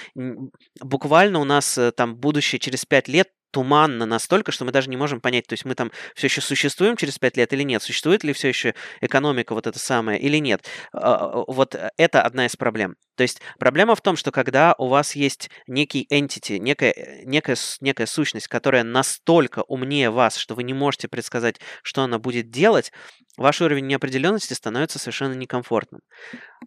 [0.80, 4.96] буквально у нас э, там будущее через 5 лет туманно настолько, что мы даже не
[4.96, 8.24] можем понять, то есть мы там все еще существуем через пять лет или нет, существует
[8.24, 10.66] ли все еще экономика вот эта самая или нет.
[10.92, 12.96] А, а, вот это одна из проблем.
[13.16, 18.06] То есть проблема в том, что когда у вас есть некий entity, некая, некая, некая
[18.06, 22.90] сущность, которая настолько умнее вас, что вы не можете предсказать, что она будет делать,
[23.36, 26.00] ваш уровень неопределенности становится совершенно некомфортным.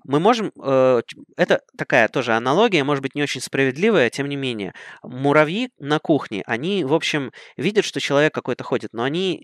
[0.03, 0.51] Мы можем...
[0.61, 1.01] Э,
[1.35, 4.73] это такая тоже аналогия, может быть, не очень справедливая, тем не менее.
[5.03, 9.41] Муравьи на кухне, они, в общем, видят, что человек какой-то ходит, но они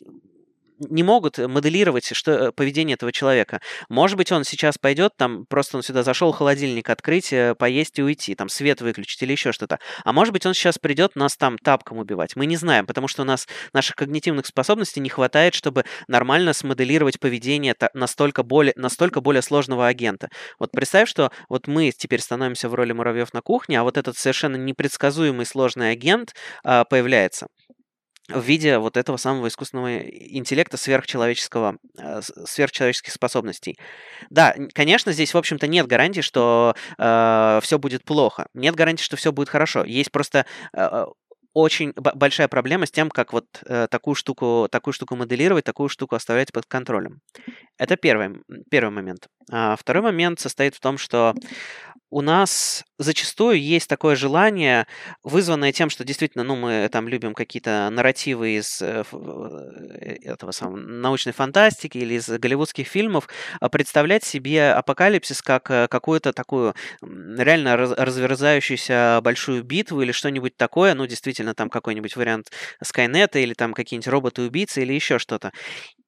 [0.89, 3.61] не могут моделировать что, э, поведение этого человека.
[3.89, 8.03] Может быть, он сейчас пойдет, там просто он сюда зашел, холодильник открыть, э, поесть и
[8.03, 9.79] уйти, там свет выключить или еще что-то.
[10.03, 12.35] А может быть, он сейчас придет нас там тапком убивать.
[12.35, 17.19] Мы не знаем, потому что у нас наших когнитивных способностей не хватает, чтобы нормально смоделировать
[17.19, 20.29] поведение настолько более, настолько более сложного агента.
[20.59, 24.17] Вот представь, что вот мы теперь становимся в роли муравьев на кухне, а вот этот
[24.17, 27.47] совершенно непредсказуемый сложный агент а, появляется
[28.29, 33.77] в виде вот этого самого искусственного интеллекта сверхчеловеческого, э, сверхчеловеческих способностей.
[34.29, 38.47] Да, конечно, здесь, в общем-то, нет гарантии, что э, все будет плохо.
[38.53, 39.83] Нет гарантии, что все будет хорошо.
[39.83, 41.05] Есть просто э,
[41.53, 46.15] очень большая проблема с тем, как вот э, такую штуку, такую штуку моделировать, такую штуку
[46.15, 47.21] оставлять под контролем.
[47.77, 49.27] Это первый, первый момент.
[49.51, 51.35] А второй момент состоит в том, что
[52.13, 54.85] у нас зачастую есть такое желание,
[55.23, 60.77] вызванное тем, что действительно, ну, мы там любим какие-то нарративы из э, э, этого самого
[60.77, 63.27] научной фантастики или из голливудских фильмов,
[63.59, 70.93] а представлять себе апокалипсис как э, какую-то такую реально разверзающуюся большую битву или что-нибудь такое,
[70.93, 72.51] ну, действительно, там какой-нибудь вариант
[72.83, 75.51] Скайнета или там какие-нибудь роботы-убийцы или еще что-то.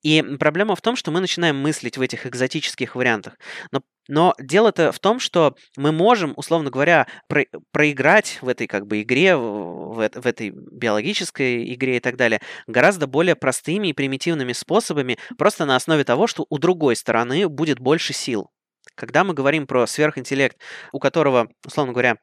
[0.04, 3.40] И проблема в том, что мы начинаем мыслить в этих экзотических вариантах.
[3.72, 8.88] Но но дело-то в том, что мы можем, условно говоря, про проиграть в этой как
[8.88, 14.54] бы игре, в, в этой биологической игре и так далее, гораздо более простыми и примитивными
[14.54, 18.50] способами, просто на основе того, что у другой стороны будет больше сил.
[18.96, 20.58] Когда мы говорим про сверхинтеллект,
[20.92, 22.18] у которого, условно говоря,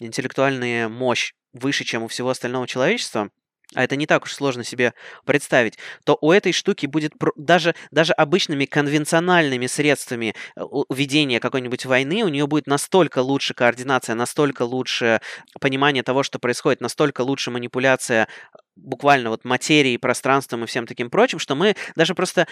[0.00, 3.30] интеллектуальная мощь выше, чем у всего остального человечества,
[3.76, 8.12] а это не так уж сложно себе представить, то у этой штуки будет даже, даже
[8.14, 15.20] обычными конвенциональными средствами э, ведения какой-нибудь войны, у нее будет настолько лучше координация, настолько лучше
[15.60, 18.28] понимание того, что происходит, настолько лучше манипуляция
[18.76, 22.46] буквально вот материей, пространством и всем таким прочим, что мы даже просто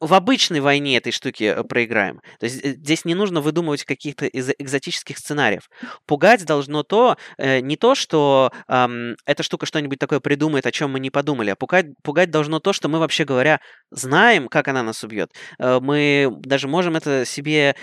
[0.00, 2.20] в обычной войне этой штуки э, проиграем.
[2.38, 5.68] То есть э, здесь не нужно выдумывать каких-то из экзотических сценариев.
[6.06, 10.92] Пугать должно то, э, не то, что эм, эта штука что-нибудь такое придумает, о чем
[10.92, 14.82] мы не подумали, а пугать, пугать должно то, что мы вообще говоря знаем, как она
[14.82, 15.32] нас убьет.
[15.58, 17.74] Э, мы даже можем это себе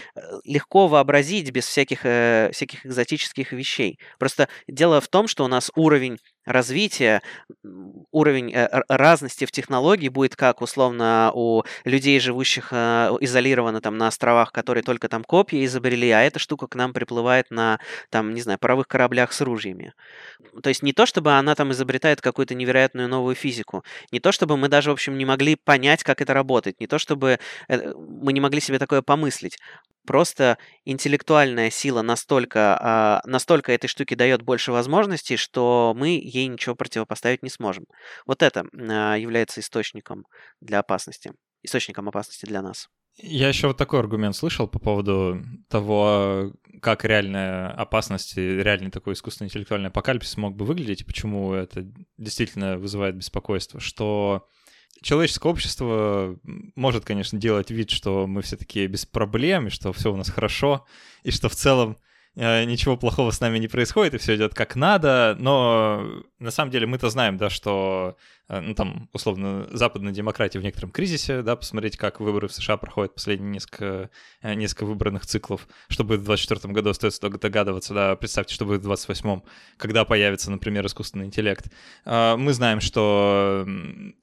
[0.43, 3.99] легко вообразить без всяких, э, всяких экзотических вещей.
[4.19, 7.21] Просто дело в том, что у нас уровень развития,
[8.11, 14.07] уровень э, разности в технологии будет как условно у людей, живущих э, изолированно там на
[14.07, 17.79] островах, которые только там копии изобрели, а эта штука к нам приплывает на
[18.09, 19.93] там, не знаю, паровых кораблях с ружьями.
[20.61, 24.57] То есть не то, чтобы она там изобретает какую-то невероятную новую физику, не то, чтобы
[24.57, 28.33] мы даже, в общем, не могли понять, как это работает, не то, чтобы э, мы
[28.33, 29.57] не могли себе такое помыслить.
[30.05, 36.75] Просто интеллектуальная сила настолько, а, настолько этой штуке дает больше возможностей, что мы ей ничего
[36.75, 37.85] противопоставить не сможем.
[38.25, 40.25] Вот это а, является источником
[40.61, 42.89] для опасности, источником опасности для нас.
[43.17, 49.47] Я еще вот такой аргумент слышал по поводу того, как реальная опасность, реальный такой искусственный
[49.47, 54.49] интеллектуальный апокалипсис мог бы выглядеть, и почему это действительно вызывает беспокойство, что
[55.01, 56.37] человеческое общество
[56.75, 60.29] может, конечно, делать вид, что мы все такие без проблем, и что все у нас
[60.29, 60.85] хорошо,
[61.23, 61.97] и что в целом
[62.35, 66.85] ничего плохого с нами не происходит, и все идет как надо, но на самом деле
[66.85, 68.17] мы-то знаем, да, что,
[68.49, 72.75] э, ну, там, условно, западная демократия в некотором кризисе, да, посмотреть, как выборы в США
[72.75, 74.09] проходят последние несколько,
[74.41, 78.65] э, несколько выбранных циклов, что будет в 2024 году, остается только догадываться, да, представьте, что
[78.65, 79.41] будет в 2028,
[79.77, 81.71] когда появится, например, искусственный интеллект.
[82.05, 83.65] Мы знаем, что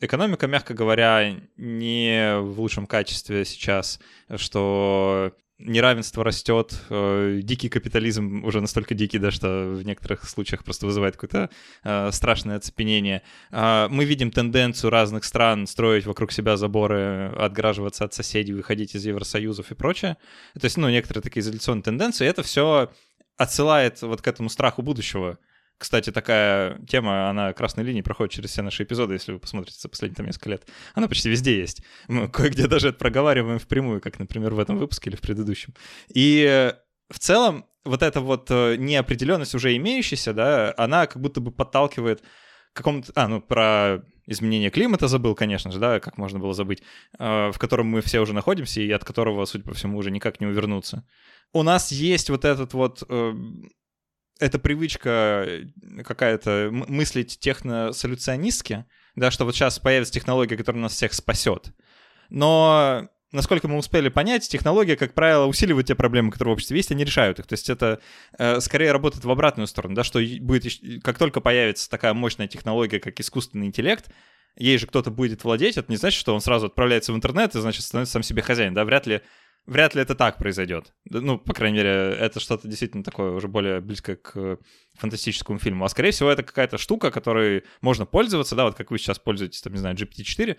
[0.01, 4.01] экономика, мягко говоря, не в лучшем качестве сейчас,
[4.37, 5.33] что
[5.65, 11.17] неравенство растет, э, дикий капитализм уже настолько дикий, да, что в некоторых случаях просто вызывает
[11.17, 11.51] какое-то
[11.85, 13.23] э, страшное оцепенение.
[13.51, 19.05] Э, мы видим тенденцию разных стран строить вокруг себя заборы, отграживаться от соседей, выходить из
[19.05, 20.17] Евросоюзов и прочее.
[20.55, 22.27] То есть, ну, некоторые такие изоляционные тенденции.
[22.27, 22.91] Это все
[23.37, 25.39] отсылает вот к этому страху будущего.
[25.83, 29.89] Кстати, такая тема, она красной линии проходит через все наши эпизоды, если вы посмотрите за
[29.89, 30.69] последние там несколько лет.
[30.95, 31.83] Она почти везде есть.
[32.07, 35.75] Мы кое-где даже это проговариваем впрямую, как, например, в этом выпуске или в предыдущем.
[36.15, 36.73] И
[37.11, 42.21] в целом вот эта вот э, неопределенность уже имеющаяся, да, она как будто бы подталкивает
[42.23, 43.11] к какому-то...
[43.17, 46.85] А, ну, про изменение климата забыл, конечно же, да, как можно было забыть,
[47.19, 50.41] э, в котором мы все уже находимся и от которого, судя по всему, уже никак
[50.41, 51.05] не увернуться.
[51.53, 53.33] У нас есть вот этот вот э,
[54.43, 55.65] эта привычка э,
[56.05, 61.73] какая-то мыслить техносолюционистски, да, что вот сейчас появится технология, которая нас всех спасет.
[62.29, 66.91] Но насколько мы успели понять, технология, как правило, усиливает те проблемы, которые в обществе есть,
[66.91, 67.47] они решают их.
[67.47, 68.01] То есть это
[68.37, 70.65] э, скорее работает в обратную сторону, да, что будет,
[71.05, 74.11] как только появится такая мощная технология, как искусственный интеллект,
[74.57, 77.61] ей же кто-то будет владеть, это не значит, что он сразу отправляется в интернет и,
[77.61, 79.23] значит, становится сам себе хозяин, да, вряд ли
[79.67, 80.93] вряд ли это так произойдет.
[81.05, 84.59] Ну, по крайней мере, это что-то действительно такое уже более близко к
[84.99, 85.85] фантастическому фильму.
[85.85, 89.63] А скорее всего, это какая-то штука, которой можно пользоваться, да, вот как вы сейчас пользуетесь,
[89.63, 90.57] там, не знаю, GPT-4,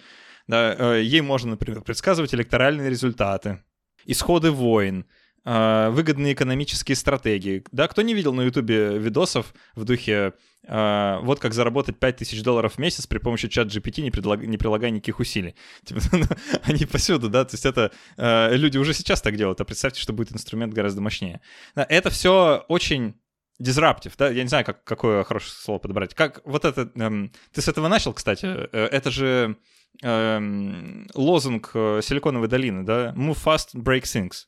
[0.48, 3.64] да, э, ей можно, например, предсказывать электоральные результаты,
[4.06, 5.06] исходы войн,
[5.46, 7.64] выгодные экономические стратегии.
[7.72, 10.34] Да, кто не видел на Ютубе видосов в духе
[10.66, 14.42] Uh, вот как заработать 5000 долларов в месяц при помощи чат GPT, не, предлаг...
[14.44, 15.56] не прилагая никаких усилий.
[15.84, 16.24] Типа, ну,
[16.64, 20.14] они повсюду, да, то есть это uh, люди уже сейчас так делают, а представьте, что
[20.14, 21.42] будет инструмент гораздо мощнее.
[21.76, 23.16] Это все очень
[23.60, 26.14] дизраптив, да, я не знаю, как, какое хорошее слово подобрать.
[26.14, 29.58] Как вот это, эм, ты с этого начал, кстати, э, это же
[30.02, 34.46] эм, лозунг э, Силиконовой долины, да, move fast, break things.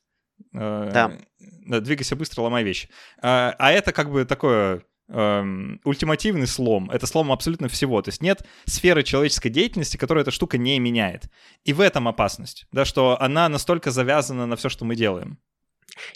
[0.53, 1.79] Э, да.
[1.79, 2.89] Двигайся быстро, ломай вещи.
[3.21, 6.89] А, а это как бы такое эм, ультимативный слом.
[6.91, 8.01] Это слом абсолютно всего.
[8.01, 11.29] То есть нет сферы человеческой деятельности, которую эта штука не меняет.
[11.63, 15.39] И в этом опасность, да, что она настолько завязана на все, что мы делаем.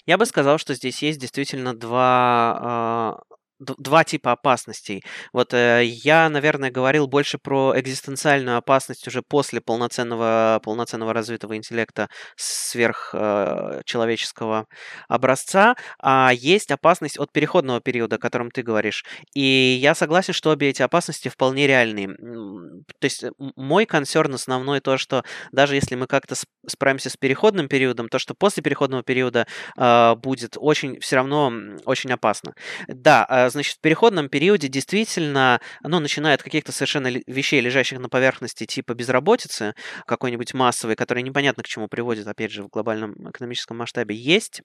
[0.06, 3.20] Я бы сказал, что здесь есть действительно два а,
[3.60, 5.04] два типа опасностей.
[5.32, 12.08] Вот э, я, наверное, говорил больше про экзистенциальную опасность уже после полноценного, полноценного развитого интеллекта
[12.36, 14.64] сверхчеловеческого э,
[15.08, 19.04] образца, а есть опасность от переходного периода, о котором ты говоришь.
[19.34, 22.08] И я согласен, что обе эти опасности вполне реальные.
[22.08, 26.34] То есть мой консерн основной то, что даже если мы как-то
[26.66, 29.46] справимся с переходным периодом, то, что после переходного периода
[29.76, 31.52] э, будет очень, все равно
[31.84, 32.54] очень опасно.
[32.88, 38.66] Да, э, значит, в переходном периоде действительно, начиная от каких-то совершенно вещей, лежащих на поверхности,
[38.66, 39.74] типа безработицы,
[40.06, 44.62] какой-нибудь массовой, которая непонятно к чему приводит, опять же, в глобальном экономическом масштабе, есть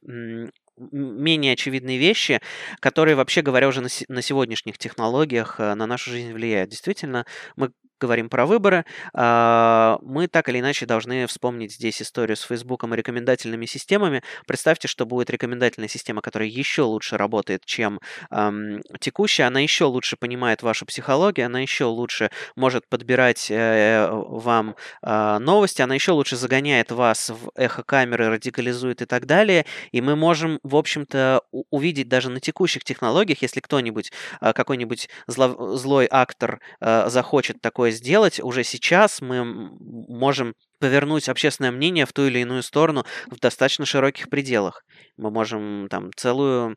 [0.77, 2.41] менее очевидные вещи,
[2.79, 6.69] которые, вообще говоря, уже на, на сегодняшних технологиях э, на нашу жизнь влияют.
[6.69, 12.41] Действительно, мы говорим про выборы, а, мы так или иначе должны вспомнить здесь историю с
[12.41, 14.23] Фейсбуком и рекомендательными системами.
[14.47, 17.99] Представьте, что будет рекомендательная система, которая еще лучше работает, чем
[18.99, 25.37] текущая, она еще лучше понимает вашу психологию, она еще лучше может подбирать э, вам э,
[25.39, 30.59] новости, она еще лучше загоняет вас в эхо-камеры, радикализует и так далее, и мы можем,
[30.63, 37.61] в общем-то, увидеть даже на текущих технологиях, если кто-нибудь, э, какой-нибудь зло- злой актор захочет
[37.85, 43.39] такое сделать, уже сейчас мы можем повернуть общественное мнение в ту или иную сторону в
[43.39, 44.83] достаточно широких пределах.
[45.17, 46.75] Мы можем там целую,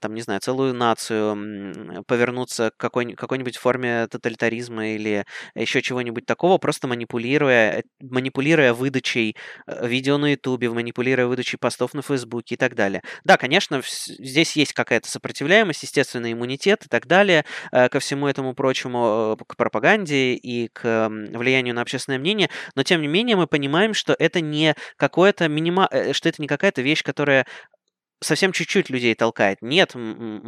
[0.00, 6.58] там, не знаю, целую нацию повернуться к какой- какой-нибудь форме тоталитаризма или еще чего-нибудь такого,
[6.58, 12.74] просто манипулируя, манипулируя выдачей э, видео на Ютубе, манипулируя выдачей постов на Фейсбуке и так
[12.74, 13.02] далее.
[13.24, 18.54] Да, конечно, здесь есть какая-то сопротивляемость, естественный иммунитет и так далее э, ко всему этому
[18.54, 23.46] прочему, э, к пропаганде и к влиянию на общественное мнение, но тем не менее мы
[23.46, 25.88] понимаем, что это не какое-то минима...
[26.12, 27.46] что это не какая-то вещь, которая
[28.20, 29.58] совсем чуть-чуть людей толкает.
[29.62, 29.94] Нет,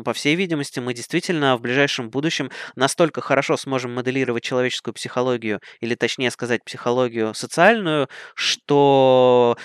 [0.05, 5.95] по всей видимости, мы действительно в ближайшем будущем настолько хорошо сможем моделировать человеческую психологию, или
[5.95, 9.57] точнее сказать, психологию социальную, что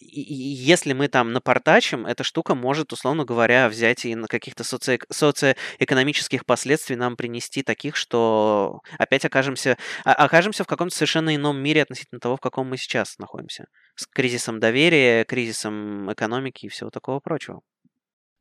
[0.00, 4.98] если мы там напортачим, эта штука может, условно говоря, взять и на каких-то соци...
[5.10, 12.20] социоэкономических последствий нам принести таких, что опять окажемся, окажемся в каком-то совершенно ином мире относительно
[12.20, 13.66] того, в каком мы сейчас находимся.
[14.00, 17.60] С кризисом доверия, кризисом экономики и всего такого прочего.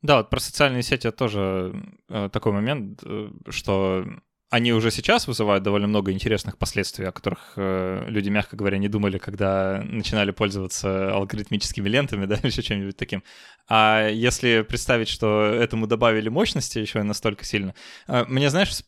[0.01, 1.74] Да, вот про социальные сети тоже
[2.07, 4.05] э, такой момент, э, что
[4.49, 8.88] они уже сейчас вызывают довольно много интересных последствий, о которых э, люди, мягко говоря, не
[8.88, 13.22] думали, когда начинали пользоваться алгоритмическими лентами, да, или еще чем-нибудь таким.
[13.68, 17.76] А если представить, что этому добавили мощности еще и настолько сильно,
[18.07, 18.82] э, мне, знаешь,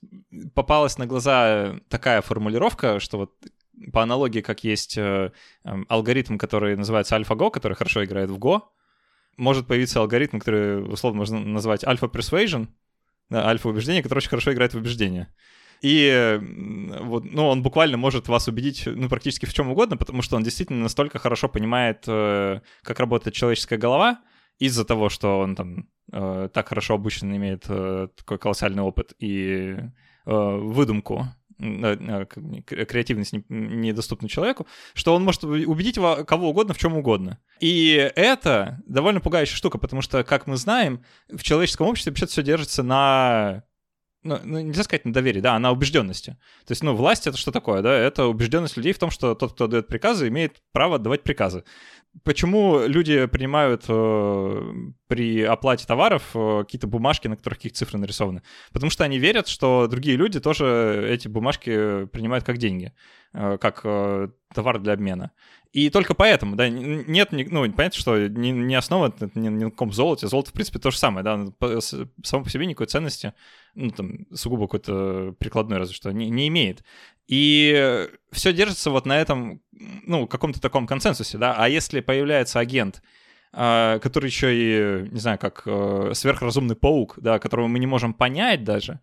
[0.56, 3.34] попалась на глаза такая формулировка, что вот
[3.92, 5.32] по аналогии, как есть э,
[5.64, 8.62] э, алгоритм, который называется AlphaGo, который хорошо играет в Go,
[9.38, 12.68] может появиться алгоритм, который условно можно назвать Alpha Persuasion,
[13.32, 15.28] альфа-убеждение, которое очень хорошо играет в убеждение.
[15.82, 16.40] И
[17.02, 20.44] вот, ну, он буквально может вас убедить, ну, практически в чем угодно, потому что он
[20.44, 24.20] действительно настолько хорошо понимает, э, как работает человеческая голова,
[24.60, 29.78] из-за того, что он там э, так хорошо обучен, имеет такой колоссальный опыт и
[30.24, 31.26] выдумку,
[32.66, 37.40] креативность недоступна человеку, что он может убедить кого угодно в чем угодно.
[37.60, 42.44] И это довольно пугающая штука, потому что, как мы знаем, в человеческом обществе вообще все
[42.44, 43.64] держится на
[44.24, 46.38] ну, ну, нельзя сказать на доверии, да, а на убежденности.
[46.66, 47.98] То есть, ну, власть это что такое, да?
[47.98, 51.64] Это убежденность людей в том, что тот, кто дает приказы, имеет право отдавать приказы.
[52.24, 54.74] Почему люди принимают э,
[55.08, 58.44] при оплате товаров э, какие-то бумажки, на которых какие-то цифры нарисованы?
[58.74, 62.94] Потому что они верят, что другие люди тоже эти бумажки принимают как деньги,
[63.34, 65.32] как э, товар для обмена.
[65.72, 70.28] И только поэтому, да, нет, ну, понятно, что не, не основа ни, на каком золоте.
[70.28, 71.46] Золото, в принципе, то же самое, да,
[72.24, 73.34] само по себе никакой ценности,
[73.74, 76.84] ну, там, сугубо какой-то прикладной разве что, не, не имеет.
[77.28, 83.02] И все держится вот на этом, ну, каком-то таком консенсусе, да, а если появляется агент,
[83.54, 88.14] а, который еще и, не знаю, как э, сверхразумный паук, да, которого мы не можем
[88.14, 89.00] понять даже,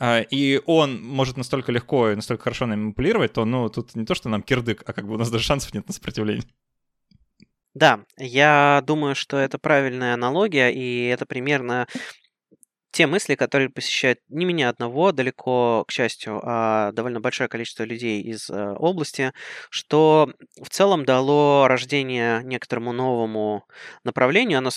[0.00, 4.14] и он может настолько легко и настолько хорошо нами манипулировать, то, ну, тут не то,
[4.14, 6.44] что нам кирдык, а как бы у нас даже шансов нет на сопротивление.
[7.74, 11.86] Да, я думаю, что это правильная аналогия, и это примерно
[12.98, 18.20] те мысли, которые посещают не меня одного, далеко, к счастью, а довольно большое количество людей
[18.20, 19.32] из э, области,
[19.70, 23.64] что в целом дало рождение некоторому новому
[24.02, 24.58] направлению.
[24.58, 24.70] Оно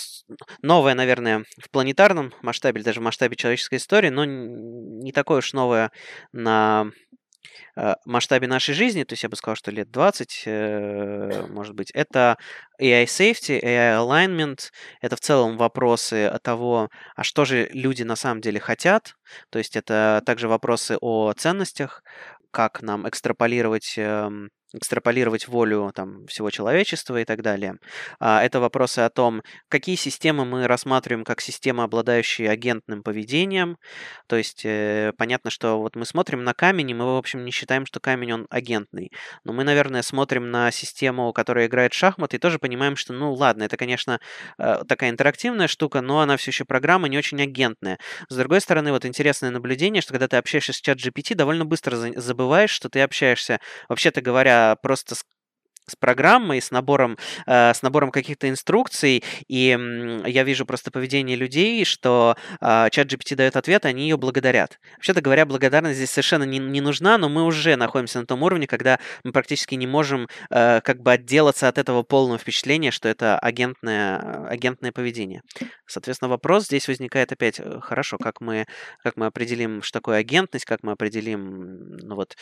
[0.62, 5.90] новое, наверное, в планетарном масштабе, даже в масштабе человеческой истории, но не такое уж новое
[6.30, 6.92] на
[8.04, 12.36] масштабе нашей жизни, то есть я бы сказал, что лет 20, э, может быть, это
[12.80, 14.70] AI safety, AI alignment,
[15.00, 19.14] это в целом вопросы о того, а что же люди на самом деле хотят,
[19.50, 22.02] то есть это также вопросы о ценностях,
[22.50, 27.76] как нам экстраполировать эм, экстраполировать волю там, всего человечества и так далее.
[28.18, 33.76] А, это вопросы о том, какие системы мы рассматриваем как системы, обладающие агентным поведением.
[34.26, 37.50] То есть э, понятно, что вот мы смотрим на камень, и мы, в общем, не
[37.50, 39.10] считаем, что камень, он агентный.
[39.44, 43.34] Но мы, наверное, смотрим на систему, которая играет в шахматы, и тоже понимаем, что, ну
[43.34, 44.20] ладно, это, конечно,
[44.58, 47.98] э, такая интерактивная штука, но она все еще программа не очень агентная.
[48.28, 51.96] С другой стороны, вот интересное наблюдение, что когда ты общаешься с чат GPT, довольно быстро
[51.96, 55.22] забываешь, что ты общаешься, вообще-то говоря, просто с
[55.86, 61.36] с программой, с набором, э, с набором каких-то инструкций, и э, я вижу просто поведение
[61.36, 64.78] людей, что э, чат GPT дает ответ, они ее благодарят.
[64.96, 68.66] Вообще-то говоря, благодарность здесь совершенно не, не нужна, но мы уже находимся на том уровне,
[68.66, 73.38] когда мы практически не можем э, как бы отделаться от этого полного впечатления, что это
[73.38, 75.42] агентное, агентное поведение.
[75.86, 78.66] Соответственно, вопрос здесь возникает опять, э, хорошо, как мы,
[79.02, 82.36] как мы определим, что такое агентность, как мы определим, ну вот,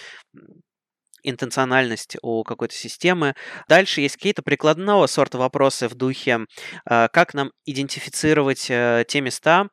[1.22, 3.34] интенциональность у какой-то системы.
[3.68, 6.40] Дальше есть какие-то прикладного сорта вопросы в духе,
[6.84, 9.68] а, как нам идентифицировать э, те места,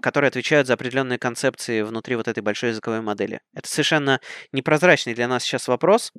[0.00, 3.40] которые отвечают за определенные концепции внутри вот этой большой языковой модели.
[3.54, 4.20] Это совершенно
[4.52, 6.12] непрозрачный для нас сейчас вопрос,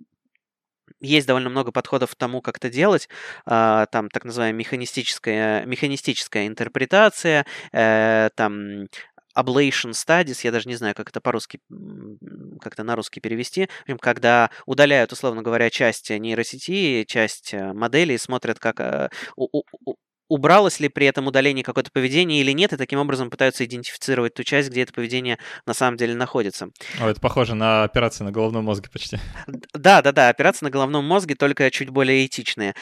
[0.99, 3.09] есть довольно много подходов к тому, как это делать.
[3.45, 8.87] А, там так называемая механистическая, механистическая интерпретация, э, там
[9.37, 11.59] ablation studies, я даже не знаю, как это по-русски,
[12.59, 18.17] как это на русский перевести, когда удаляют, условно говоря, часть нейросети, часть э, модели и
[18.17, 19.09] смотрят, как э,
[20.29, 24.43] убралось ли при этом удаление какое-то поведение или нет, и таким образом пытаются идентифицировать ту
[24.43, 26.69] часть, где это поведение на самом деле находится.
[27.01, 29.17] О, это похоже на операции на головном мозге почти.
[29.73, 32.75] Да, да, да, операции на головном мозге, только чуть более этичные.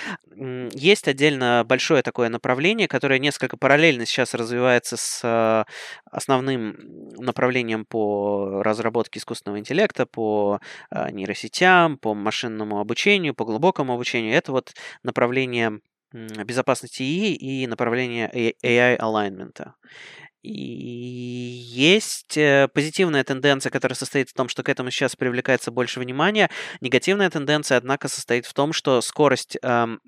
[0.74, 5.64] Есть отдельно большое такое направление, которое несколько параллельно сейчас развивается с э,
[6.12, 6.76] основным
[7.18, 10.60] направлением по разработке искусственного интеллекта, по
[10.92, 14.34] э, нейросетям, по машинному обучению, по глубокому обучению.
[14.34, 14.74] Это вот
[15.04, 15.80] направление
[16.14, 18.30] безопасности ИИ и направление
[18.64, 19.74] AI alignment.
[20.44, 26.00] И есть э, позитивная тенденция, которая состоит в том, что к этому сейчас привлекается больше
[26.00, 26.50] внимания.
[26.80, 30.00] Негативная тенденция, однако, состоит в том, что скорость эм,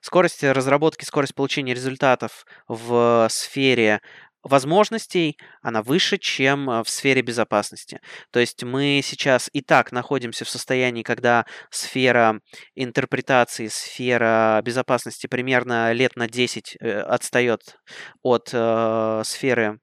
[0.00, 4.00] Скорость разработки, скорость получения результатов в сфере
[4.42, 8.00] возможностей, она выше, чем в сфере безопасности.
[8.30, 12.40] То есть мы сейчас и так находимся в состоянии, когда сфера
[12.74, 17.78] интерпретации, сфера безопасности примерно лет на 10 отстает
[18.22, 19.78] от э, сферы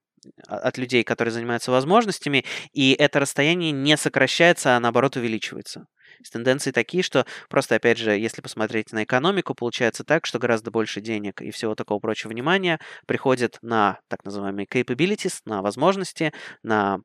[0.48, 2.44] от людей, которые занимаются возможностями,
[2.74, 5.86] и это расстояние не сокращается, а наоборот увеличивается.
[6.32, 11.02] Тенденции такие, что просто, опять же, если посмотреть на экономику, получается так, что гораздо больше
[11.02, 17.00] денег и всего такого прочего внимания приходит на так называемые capabilities, на возможности, на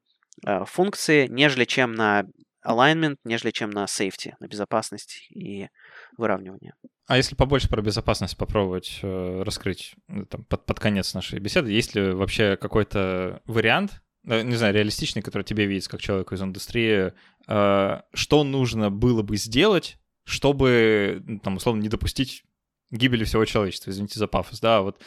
[0.47, 2.25] э, функции, нежели чем на
[2.67, 5.69] alignment, нежели чем на safety, на безопасность и
[6.17, 6.75] выравнивание.
[7.07, 11.71] А если побольше про безопасность попробовать э, раскрыть э, там, под, под конец нашей беседы,
[11.73, 17.12] есть ли вообще какой-то вариант, не знаю, реалистичный, который тебе видится как человеку из индустрии,
[17.49, 22.45] э, что нужно было бы сделать, чтобы, там, условно, не допустить
[22.91, 25.01] гибели всего человечества, извините за пафос, да, вот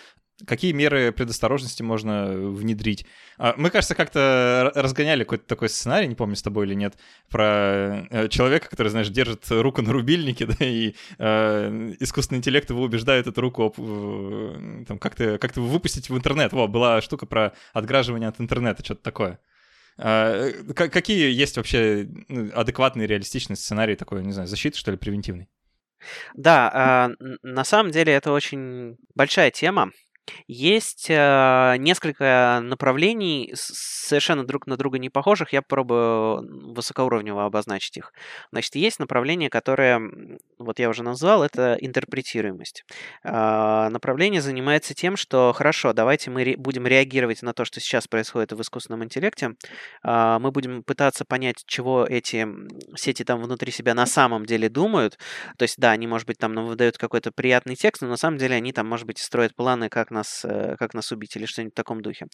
[0.46, 3.06] Какие меры предосторожности можно внедрить?
[3.38, 6.96] А, мы, кажется, как-то разгоняли какой-то такой сценарий, не помню, с тобой или нет,
[7.30, 12.84] про э, человека, который, знаешь, держит руку на рубильнике, да, и э, искусственный интеллект его
[12.84, 13.74] убеждает эту руку
[14.88, 16.52] там, как-то как выпустить в интернет.
[16.52, 19.40] Во, была штука про отграживание от интернета, что-то такое.
[19.98, 25.48] А, какие есть вообще ну, адекватные, реалистичные сценарии такой, не знаю, защиты, что ли, превентивной?
[26.36, 27.10] Да, а,
[27.42, 29.92] на самом деле это очень большая тема.
[30.48, 35.54] Есть э, несколько направлений, совершенно друг на друга не похожих.
[35.54, 38.14] Я попробую высокоуровнево обозначить их.
[38.52, 40.02] Значит, есть направление, которое,
[40.58, 42.86] вот я уже назвал, это интерпретируемость.
[43.24, 48.08] Э, направление занимается тем, что хорошо, давайте мы ре- будем реагировать на то, что сейчас
[48.08, 49.52] происходит в искусственном интеллекте.
[50.04, 52.48] Э, мы будем пытаться понять, чего эти
[52.96, 55.18] сети там внутри себя на самом деле думают.
[55.58, 58.38] То есть, да, они, может быть, там нам выдают какой-то приятный текст, но на самом
[58.38, 61.74] деле они там, может быть, строят планы, как нас, э, как нас убить или что-нибудь
[61.74, 62.28] в таком духе.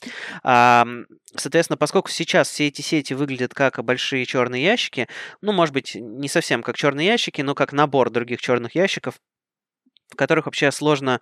[1.36, 5.08] Соответственно, поскольку сейчас все эти сети выглядят как большие черные ящики,
[5.42, 9.16] ну, может быть, не совсем как черные ящики, но как набор других черных ящиков,
[10.10, 11.22] в которых вообще сложно,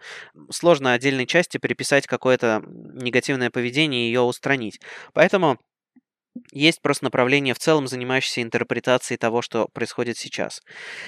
[0.52, 4.80] сложно отдельной части приписать какое-то негативное поведение и ее устранить.
[5.14, 5.60] Поэтому
[6.52, 10.62] есть просто направление в целом, занимающееся интерпретацией того, что происходит сейчас.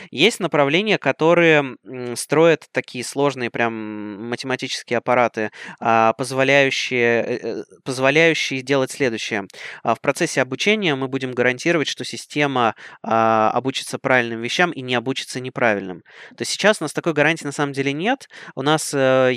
[0.10, 1.78] Есть направления, которые
[2.16, 9.48] строят такие сложные прям математические аппараты, а, позволяющие, э, э, позволяющие делать следующее.
[9.84, 14.96] А, в процессе обучения мы будем гарантировать, что система а, обучится правильным вещам и не
[14.96, 16.02] обучится неправильным.
[16.30, 18.28] То есть сейчас у нас такой гарантии на самом деле нет.
[18.56, 19.34] У нас э,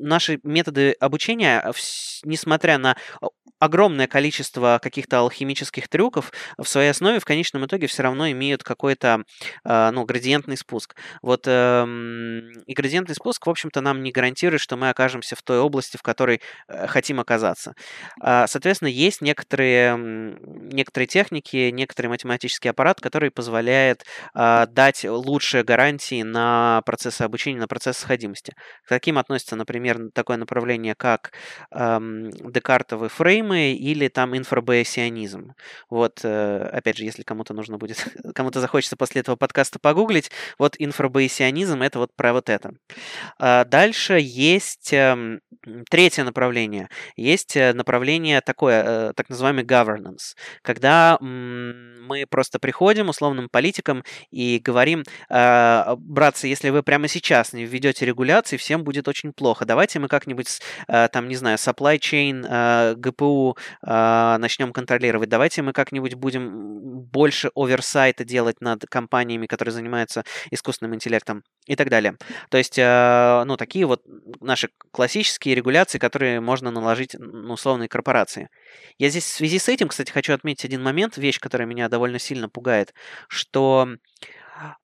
[0.00, 1.72] наши методы обучения,
[2.24, 2.96] несмотря на
[3.58, 9.24] огромное количество каких-то алхимических трюков в своей основе в конечном итоге все равно имеют какой-то,
[9.64, 10.94] э, ну, градиентный спуск.
[11.22, 11.86] Вот э,
[12.66, 16.02] и градиентный спуск, в общем-то, нам не гарантирует, что мы окажемся в той области, в
[16.02, 17.74] которой э, хотим оказаться.
[18.22, 24.04] Э, соответственно, есть некоторые, некоторые техники, некоторый математический аппарат, который позволяет
[24.34, 28.54] э, дать лучшие гарантии на процессы обучения, на процесс сходимости.
[28.84, 31.32] К таким относится, например, такое направление, как
[31.72, 35.54] э, декартовый фрейм, мемы или там инфобэйсионизм.
[35.90, 37.96] Вот, э, опять же, если кому-то нужно будет,
[38.34, 42.72] кому-то захочется после этого подкаста погуглить, вот инфобэйсионизм— это вот про вот это.
[43.38, 45.40] А дальше есть эм,
[45.90, 46.88] третье направление.
[47.16, 54.60] Есть э, направление такое, э, так называемый governance, когда мы просто приходим условным политикам и
[54.64, 59.64] говорим, «А, братцы, если вы прямо сейчас не введете регуляции, всем будет очень плохо.
[59.64, 65.28] Давайте мы как-нибудь, там, не знаю, supply chain, ГПУ э, а, начнем контролировать.
[65.28, 71.88] Давайте мы как-нибудь будем больше оверсайта делать над компаниями, которые занимаются искусственным интеллектом и так
[71.88, 72.16] далее.
[72.50, 74.02] То есть, э, ну, такие вот
[74.40, 78.48] наши классические регуляции, которые можно наложить на условные корпорации.
[78.98, 82.18] Я здесь в связи с этим, кстати, хочу отметить один момент, вещь, которая меня довольно
[82.18, 82.94] сильно пугает,
[83.28, 83.88] что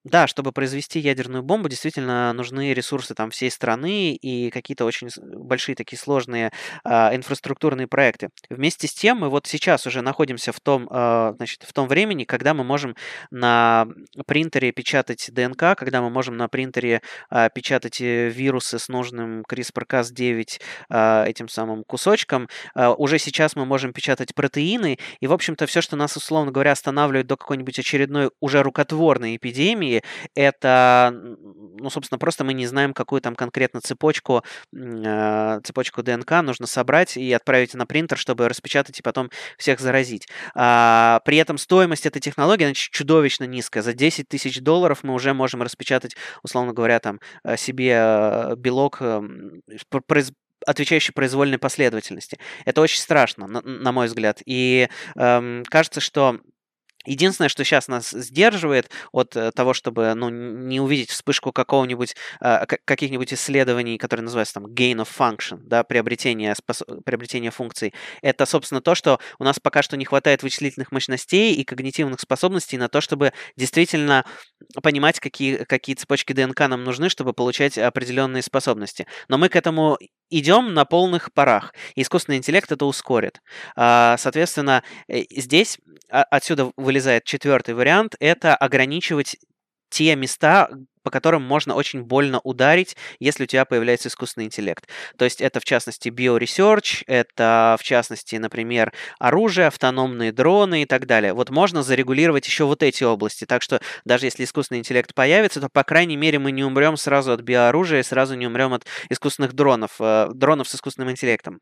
[0.05, 5.75] да, чтобы произвести ядерную бомбу, действительно нужны ресурсы там всей страны и какие-то очень большие
[5.75, 6.53] такие сложные
[6.85, 8.29] а, инфраструктурные проекты.
[8.51, 12.25] Вместе с тем мы вот сейчас уже находимся в том, а, значит, в том времени,
[12.25, 12.95] когда мы можем
[13.31, 13.87] на
[14.27, 20.61] принтере печатать ДНК, когда мы можем на принтере а, печатать э, вирусы с нужным CRISPR-Cas9
[20.91, 22.49] а, этим самым кусочком.
[22.75, 26.73] А, уже сейчас мы можем печатать протеины, и, в общем-то, все, что нас, условно говоря,
[26.73, 30.03] останавливает до какой-нибудь очередной уже рукотворной эпидемии, эпидемии,
[30.35, 34.43] это, ну, собственно, просто мы не знаем, какую там конкретно цепочку,
[34.75, 40.29] э, цепочку ДНК нужно собрать и отправить на принтер, чтобы распечатать и потом всех заразить.
[40.55, 43.83] А, при этом стоимость этой технологии значит, чудовищно низкая.
[43.83, 49.03] За 10 тысяч долларов мы уже можем распечатать, условно говоря, там э, себе э, белок,
[50.67, 52.39] отвечающий произвольной последовательности.
[52.65, 54.41] Это очень страшно, на, на мой взгляд.
[54.47, 56.39] И эм, кажется, что
[57.07, 62.67] Единственное, что сейчас нас сдерживает от э, того, чтобы ну, не увидеть вспышку какого-нибудь, э,
[62.85, 66.83] каких-нибудь исследований, которые называются там gain of function, да, приобретение, спос...
[67.05, 71.65] приобретение функций, это, собственно, то, что у нас пока что не хватает вычислительных мощностей и
[71.65, 74.25] когнитивных способностей на то, чтобы действительно
[74.83, 79.07] понимать, какие, какие цепочки ДНК нам нужны, чтобы получать определенные способности.
[79.29, 79.99] Но мы к этому
[80.31, 81.75] идем на полных парах.
[81.95, 83.41] Искусственный интеллект это ускорит.
[83.77, 85.79] А, соответственно, э, здесь
[86.11, 89.37] а, отсюда вылезает четвертый вариант, это ограничивать
[89.91, 90.69] те места,
[91.05, 94.89] по которым можно очень больно ударить, если у тебя появляется искусственный интеллект.
[95.19, 100.87] То есть это, в частности, био research, это, в частности, например, оружие, автономные дроны и
[100.87, 101.35] так далее.
[101.35, 103.45] Вот можно зарегулировать еще вот эти области.
[103.45, 107.33] Так что даже если искусственный интеллект появится, то, по крайней мере, мы не умрем сразу
[107.33, 111.61] от биооружия, сразу не умрем от искусственных дронов, э, дронов с искусственным интеллектом.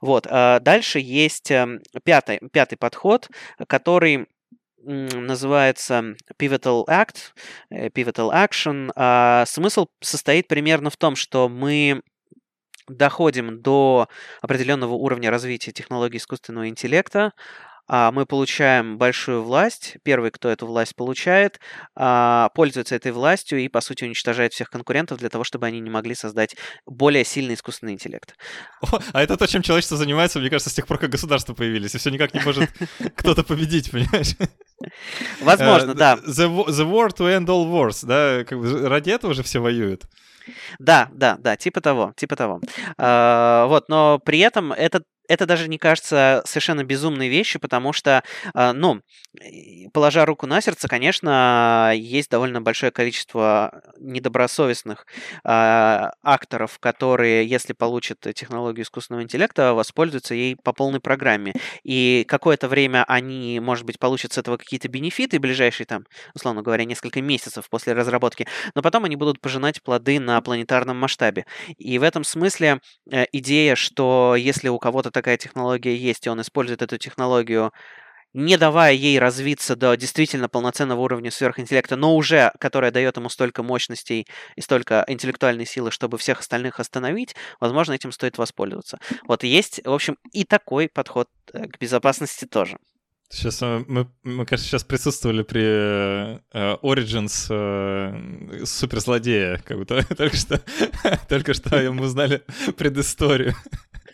[0.00, 0.26] Вот.
[0.28, 3.28] А дальше есть эм, пятый, пятый подход,
[3.68, 4.26] который
[4.84, 7.16] называется Pivotal Act,
[7.70, 8.90] э, Pivotal Action.
[8.96, 12.02] А смысл состоит примерно в том, что мы
[12.88, 14.08] доходим до
[14.40, 17.32] определенного уровня развития технологий искусственного интеллекта,
[17.88, 19.96] а, мы получаем большую власть.
[20.02, 21.60] Первый, кто эту власть получает,
[21.94, 25.90] а, пользуется этой властью и, по сути, уничтожает всех конкурентов для того, чтобы они не
[25.90, 26.56] могли создать
[26.86, 28.34] более сильный искусственный интеллект.
[28.80, 31.94] О, а это то, чем человечество занимается, мне кажется, с тех пор, как государства появились,
[31.94, 32.70] и все никак не может
[33.16, 34.36] кто-то победить, понимаешь?
[35.40, 36.16] Возможно, да.
[36.16, 40.04] The, the war to end all wars, да, как бы ради этого же все воюют.
[40.78, 42.60] Да, да, да, типа того, типа того.
[42.98, 48.22] Uh, вот, но при этом этот это даже не кажется совершенно безумной вещью, потому что,
[48.54, 49.00] а, ну,
[49.92, 55.06] положа руку на сердце, конечно, есть довольно большое количество недобросовестных
[55.44, 61.54] а, акторов, которые, если получат технологию искусственного интеллекта, воспользуются ей по полной программе.
[61.82, 66.04] И какое-то время они, может быть, получат с этого какие-то бенефиты, ближайшие там,
[66.34, 71.46] условно говоря, несколько месяцев после разработки, но потом они будут пожинать плоды на планетарном масштабе.
[71.78, 76.40] И в этом смысле э, идея, что если у кого-то такая технология есть, и он
[76.40, 77.72] использует эту технологию,
[78.34, 83.62] не давая ей развиться до действительно полноценного уровня сверхинтеллекта, но уже которая дает ему столько
[83.62, 88.98] мощностей и столько интеллектуальной силы, чтобы всех остальных остановить, возможно, этим стоит воспользоваться.
[89.28, 92.78] Вот есть, в общем, и такой подход э, к безопасности тоже.
[93.32, 96.38] Сейчас э, мы, мы, кажется, сейчас присутствовали при э,
[96.82, 100.60] Origins э, суперзлодея, как будто только что,
[101.30, 102.42] только что мы узнали
[102.76, 103.54] предысторию.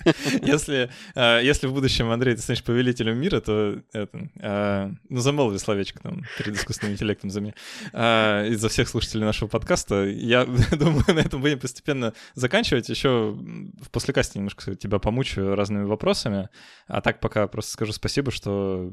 [0.43, 5.59] Если, э, если в будущем, Андрей, ты станешь повелителем мира, то это, э, ну, замолви
[5.59, 7.55] словечко там перед искусственным интеллектом за меня.
[7.93, 10.05] Э, из-за всех слушателей нашего подкаста.
[10.05, 12.89] Я думаю, на этом будем постепенно заканчивать.
[12.89, 13.37] Еще
[13.81, 16.49] в послекасте немножко тебя помучаю разными вопросами.
[16.87, 18.91] А так пока просто скажу спасибо, что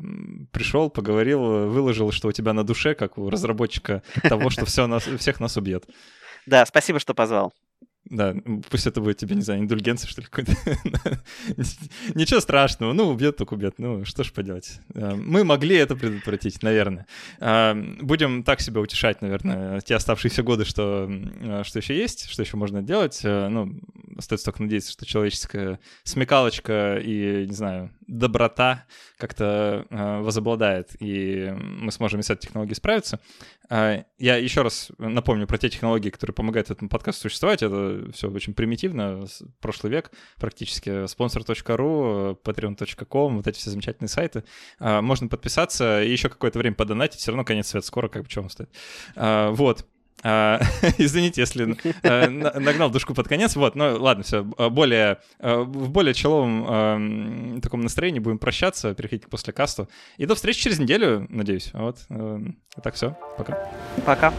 [0.51, 5.03] пришел, поговорил, выложил, что у тебя на душе, как у разработчика того, что все нас,
[5.03, 5.86] всех нас убьет.
[6.45, 7.53] Да, спасибо, что позвал.
[8.05, 8.35] Да,
[8.69, 10.53] пусть это будет тебе, не знаю, индульгенция, что ли, какой-то.
[12.13, 14.79] Ничего страшного, ну, убьет, так убьет, ну, что ж поделать.
[14.93, 17.07] Э, мы могли это предотвратить, наверное.
[17.39, 22.43] Э, будем так себя утешать, наверное, те оставшиеся годы, что, э, что еще есть, что
[22.43, 23.21] еще можно делать.
[23.23, 23.79] Ну,
[24.15, 28.85] остается только надеяться, что человеческая смекалочка и, не знаю, доброта
[29.17, 33.19] как-то возобладает, и мы сможем с этой технологией справиться.
[33.69, 37.63] Я еще раз напомню про те технологии, которые помогают этому подкасту существовать.
[37.63, 39.25] Это все очень примитивно,
[39.59, 44.43] прошлый век практически, sponsor.ru, patreon.com, вот эти все замечательные сайты.
[44.79, 48.29] А, можно подписаться и еще какое-то время подонатить, все равно конец света скоро, как бы
[48.35, 48.69] вам стоит.
[49.15, 49.85] А, вот.
[50.23, 50.59] А,
[50.97, 53.55] извините, если а, нагнал душку под конец.
[53.55, 54.43] Вот, ну ладно, все.
[54.43, 59.89] Более, в более человом таком настроении будем прощаться, переходить после касту.
[60.17, 61.71] И до встречи через неделю, надеюсь.
[61.73, 61.99] Вот.
[62.09, 62.41] А,
[62.81, 63.17] так все.
[63.37, 63.71] Пока.
[64.05, 64.33] Пока.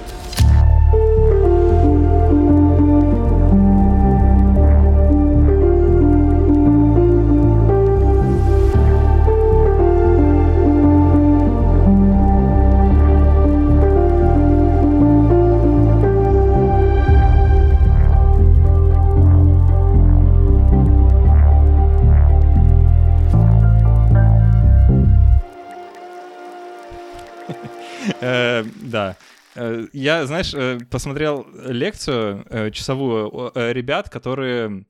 [28.21, 29.17] Да.
[29.55, 34.85] Э, я, знаешь, э, посмотрел лекцию часовую ребят, которые...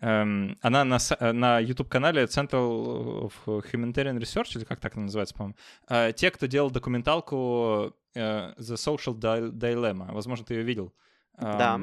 [0.00, 0.98] Эм, она на,
[1.32, 6.12] на YouTube-канале Central of Humanitarian Research, или как так называется, по-моему.
[6.12, 10.12] Те, кто делал документалку The Social Dilemma.
[10.12, 10.92] Возможно, ты ее видел.
[11.38, 11.80] Да.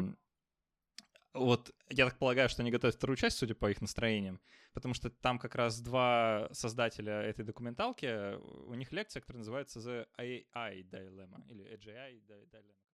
[1.34, 4.42] Вот, я так полагаю, что они готовят вторую часть, судя по их настроениям,
[4.74, 8.36] потому что там как раз два создателя этой документалки,
[8.68, 12.82] у них лекция, которая называется The AI Dilemma, или AGI Dilemma.